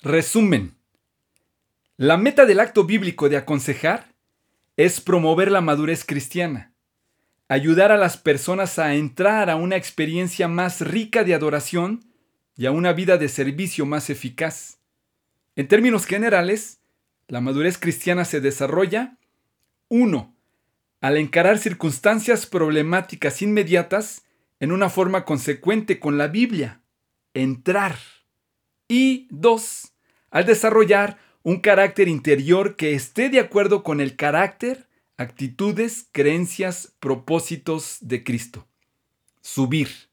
Resumen. 0.02 0.76
La 1.98 2.18
meta 2.18 2.46
del 2.46 2.62
acto 2.62 2.86
bíblico 2.86 3.28
de 3.28 3.38
aconsejar 3.38 4.09
es 4.80 5.02
promover 5.02 5.52
la 5.52 5.60
madurez 5.60 6.06
cristiana, 6.06 6.72
ayudar 7.50 7.92
a 7.92 7.98
las 7.98 8.16
personas 8.16 8.80
a 8.80 8.96
entrar 8.96 9.50
a 9.50 9.58
una 9.58 9.76
experiencia 9.76 10.48
más 10.48 10.80
rica 10.80 11.26
de 11.26 11.34
adoración 11.34 12.06
y 12.56 12.66
a 12.66 12.72
una 12.72 12.94
vida 12.94 13.18
de 13.18 13.28
servicio 13.28 13.86
más 13.86 14.10
eficaz. 14.10 14.80
En 15.58 15.68
términos 15.68 16.06
generales, 16.06 16.80
la 17.28 17.42
madurez 17.42 17.78
cristiana 17.78 18.24
se 18.24 18.40
desarrolla 18.40 19.18
1. 19.90 20.34
Al 21.02 21.18
encarar 21.18 21.58
circunstancias 21.58 22.46
problemáticas 22.46 23.42
inmediatas 23.42 24.24
en 24.62 24.72
una 24.72 24.90
forma 24.90 25.26
consecuente 25.26 26.00
con 26.00 26.18
la 26.18 26.30
Biblia, 26.30 26.82
entrar. 27.34 27.98
Y 28.88 29.28
dos, 29.30 29.92
al 30.32 30.46
desarrollar 30.46 31.18
un 31.44 31.60
carácter 31.60 32.08
interior 32.08 32.76
que 32.76 32.94
esté 32.94 33.30
de 33.30 33.40
acuerdo 33.40 33.84
con 33.84 34.02
el 34.02 34.16
carácter, 34.16 34.88
actitudes, 35.18 36.08
creencias, 36.12 36.94
propósitos 37.00 37.98
de 38.02 38.24
Cristo. 38.24 38.68
Subir. 39.42 40.09